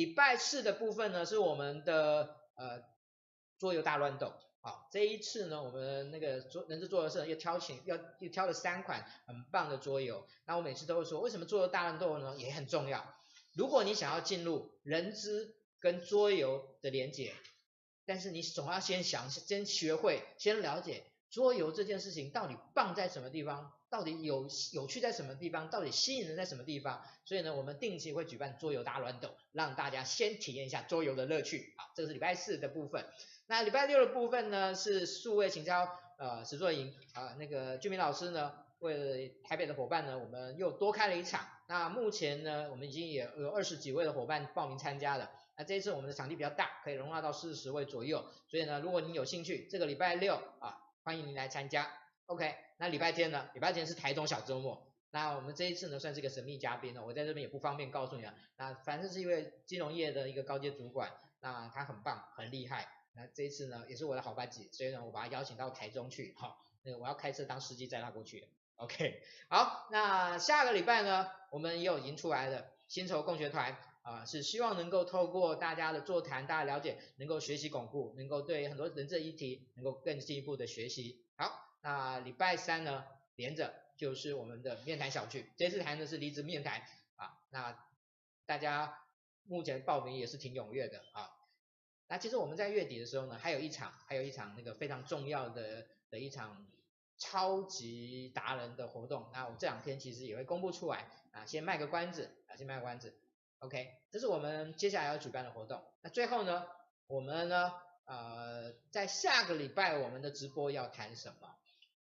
[0.00, 2.82] 礼拜四的部分呢是我们的呃
[3.58, 4.32] 桌游大乱斗，
[4.62, 13.14] 好，这一次呢我们那个桌人资桌游社又挑选要又挑了三款很棒的桌游，那我每次都会说为什么桌游大乱斗呢也很重要，
[13.52, 17.34] 如果你想要进入人资跟桌游的连结，
[18.06, 21.04] 但是你总要先想先学会先了解。
[21.28, 23.70] 桌游这件事情到底棒在什么地方？
[23.90, 25.68] 到底有有趣在什么地方？
[25.68, 27.02] 到底吸引人在什么地方？
[27.24, 31.74] 所以呢，我们定期会举办桌游大乱斗，让大家先体验一下桌游的乐趣。
[31.76, 33.04] 好，这个是礼拜四的部分。
[33.48, 35.88] 那礼拜六的部分呢，是数位行销
[36.18, 41.44] 呃实作营啊，那个俊明老师呢，为了台北的伙伴呢，我们又多开了一场。
[41.66, 45.28] 那目前呢，我们已经也有二十几位的伙伴报名参加了。
[45.56, 48.24] 那这一次我们的场地比较大，可以容纳到四十位左右。
[48.48, 50.78] 所以呢，如果你有兴趣，这个礼拜六啊。
[51.02, 51.90] 欢迎您来参加
[52.30, 52.54] ，OK？
[52.78, 53.50] 那礼拜天呢？
[53.54, 54.86] 礼拜天是台中小周末。
[55.10, 58.32] 那我们这一次呢，算是一个神秘嘉宾呢，我在这边也不方便告诉你啊。
[58.56, 61.10] 那反正是一位金融业的一个高阶主管，
[61.40, 62.88] 那他很棒，很厉害。
[63.14, 69.20] 那这一次呢，也是我的好班级，所以呢，我把他邀请到台中去，好，那我要开车当司机载他过去，OK？
[69.48, 73.76] 好，那下个礼拜呢，我们也有已经出来的薪酬共学团。
[74.02, 81.22] 啊，是希望能够透过大家的座谈，大家了解，能够学习巩固，能够对很多人这议题能够更进一步的学习。
[81.36, 81.52] 好，
[81.82, 83.04] 那礼拜三呢，
[83.36, 86.82] 连着就是我们的面谈小聚，这次谈的是离职面谈
[87.16, 87.38] 啊。
[87.50, 87.76] 那
[88.46, 88.98] 大家
[89.44, 91.30] 目前报名也是挺踊跃的啊。
[92.08, 96.66] 那其实我们在月底的时候呢，还有一场，还有一场那个非常重要的的一场
[97.16, 103.14] 超级达人的活动，那我这两天其实也会公布出来啊，先卖个关子啊，先卖个关子。
[103.60, 105.84] OK，这是我们接下来要举办的活动。
[106.02, 106.66] 那最后呢，
[107.06, 107.72] 我们呢，
[108.06, 111.54] 呃，在下个礼拜我们的直播要谈什么？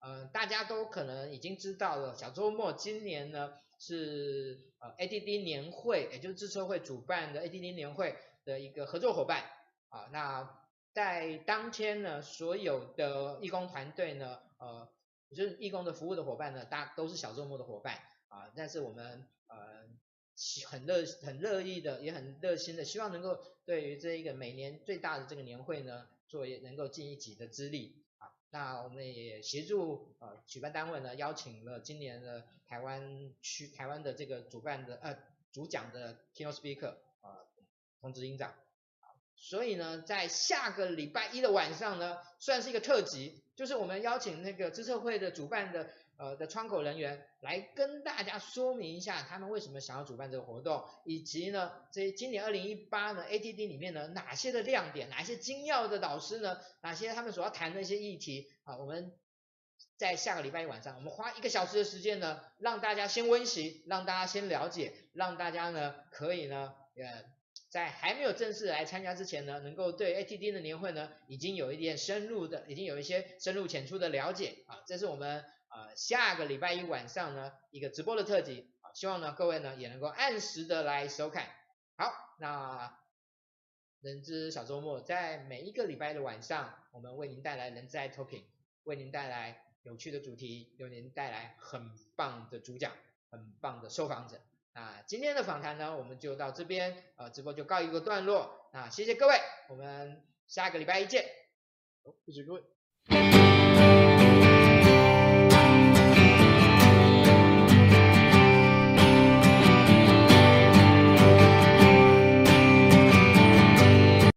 [0.01, 9.43] 嗯、大家都可能已经知道了，小周末今年呢是呃 ADD 年会，也就是资策会主办的 ADD 年会的一个合作伙伴
[9.89, 10.09] 啊。
[10.13, 10.61] 那
[10.93, 14.89] 在当天呢，所有的义工团队呢，呃，
[15.35, 17.97] 就是义工的服务的伙伴呢，大都是小周末的伙伴
[18.29, 18.53] 啊。
[18.55, 19.57] 但是我们呃
[20.67, 28.06] 很热很乐意的，也很热心的，希望能够对于这一个每年最大的这个年会呢，做能够尽一己的之力。
[28.57, 35.15] 那我们也协助呃举办单位呢，邀请了今年的台湾区台湾的这个主办的呃
[35.53, 36.89] 主讲的 keynote speaker
[37.21, 37.47] 啊、呃，
[38.01, 38.55] 童子营长，
[39.35, 45.91] 所以呢，在下个礼拜一的晚上呢，算是一个特辑，就是我们邀请那个知策会的主办的。
[46.19, 59.13] 呃的窗口人员来跟大家说明一下，他们为什么想要主办这个活动，以及呢，这今年二零一八呢，A T D 里面呢哪些的亮点，哪些精要的导师呢，哪些他们所要谈的一些议题啊，我们
[59.97, 67.25] 在下个礼拜一晚上，我们花一个小时的时间呢，让大家先温习，让大家先了解，让大家呢可以呢呃
[67.69, 75.45] 在还没有正式来参加之前呢，能够对 A T D 的年会呢已经有一点深入的，已经有一些深入浅出的了解啊，这是我们。
[75.77, 81.47] 呃，下个礼拜一晚上呢，一个直播的特辑啊，希望呢各位呢也能够按时的来收看。
[81.99, 82.99] 好，那
[84.01, 88.45] 人资小周末在每一个礼拜的晚上，我们为您带来人资 i Talking，
[88.85, 92.95] 为您带来有趣的主题，为您带来很棒的主讲，
[93.31, 94.41] 很棒的受访者。
[94.73, 98.71] 那今天的访谈呢，我们就到这边，呃，直播就告一个段落。
[98.73, 101.27] 那谢谢各位，我们下个礼拜一见。
[102.03, 103.56] 好，谢谢各位。